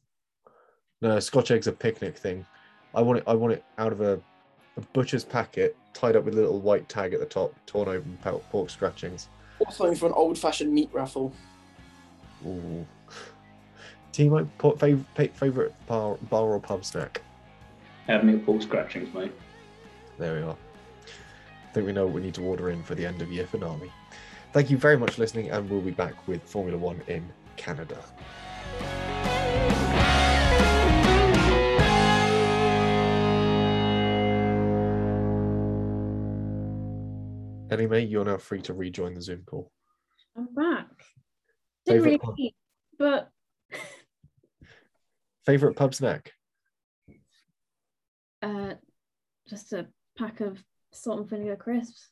no, 1.01 1.19
Scotch 1.21 1.51
egg's 1.51 1.67
a 1.67 1.73
picnic 1.73 2.17
thing. 2.17 2.47
I 2.95 3.03
want 3.03 3.19
it. 3.19 3.25
I 3.27 3.35
want 3.35 3.55
it 3.55 3.65
out 3.79 3.93
of 3.93 4.01
a, 4.01 4.21
a 4.77 4.81
butcher's 4.93 5.25
packet, 5.25 5.77
tied 5.93 6.17
up 6.17 6.25
with 6.25 6.35
a 6.35 6.37
little 6.41 6.61
white 6.61 6.89
tag 6.89 7.13
at 7.13 7.21
the 7.21 7.27
top, 7.27 7.55
torn 7.67 7.89
open 7.89 8.19
pork 8.51 8.71
scratchings. 8.71 9.29
Or 9.59 9.71
something 9.71 9.97
for 9.97 10.07
an 10.07 10.13
old 10.13 10.39
fashioned 10.39 10.73
meat 10.73 10.91
raffle. 10.93 11.33
Ooh. 12.47 12.87
Thiemo, 14.13 14.49
por- 14.59 14.77
fav- 14.77 15.05
fa- 15.15 15.29
favorite 15.29 15.75
bar, 15.87 16.17
bar 16.29 16.45
or 16.45 16.61
pub 16.61 16.85
snack? 16.85 17.23
Have 18.07 18.25
me 18.25 18.35
at 18.35 18.45
pork 18.45 18.63
scratchings, 18.63 19.13
mate. 19.15 19.33
There 20.19 20.35
we 20.35 20.43
are. 20.43 20.57
I 20.57 21.73
think 21.73 21.87
we 21.87 21.93
know 21.93 22.05
what 22.05 22.15
we 22.15 22.21
need 22.21 22.35
to 22.35 22.43
order 22.45 22.71
in 22.71 22.83
for 22.83 22.95
the 22.95 23.07
end 23.07 23.23
of 23.23 23.31
year 23.31 23.47
finale. 23.47 23.91
Thank 24.53 24.71
you 24.71 24.77
very 24.77 24.99
much 24.99 25.13
for 25.13 25.23
listening, 25.23 25.51
and 25.51 25.69
we'll 25.71 25.81
be 25.81 25.93
back 25.93 26.29
with 26.29 26.43
Formula 26.43 26.77
One 26.77 27.01
in 27.07 27.27
Canada. 27.57 27.97
May, 37.81 38.01
you're 38.03 38.25
now 38.25 38.37
free 38.37 38.61
to 38.63 38.75
rejoin 38.75 39.15
the 39.15 39.23
Zoom 39.23 39.43
call. 39.47 39.71
I'm 40.37 40.53
back. 40.55 40.87
Didn't 41.87 42.03
really 42.03 42.19
Favourite 42.19 42.23
pub? 42.23 42.35
eat, 42.39 42.55
but 42.99 43.31
Favorite 45.47 45.77
pub 45.77 45.95
snack? 45.95 46.33
uh, 48.43 48.75
just 49.49 49.73
a 49.73 49.87
pack 50.19 50.41
of 50.41 50.63
salt 50.93 51.21
and 51.21 51.29
vinegar 51.31 51.57
crisps. 51.57 52.09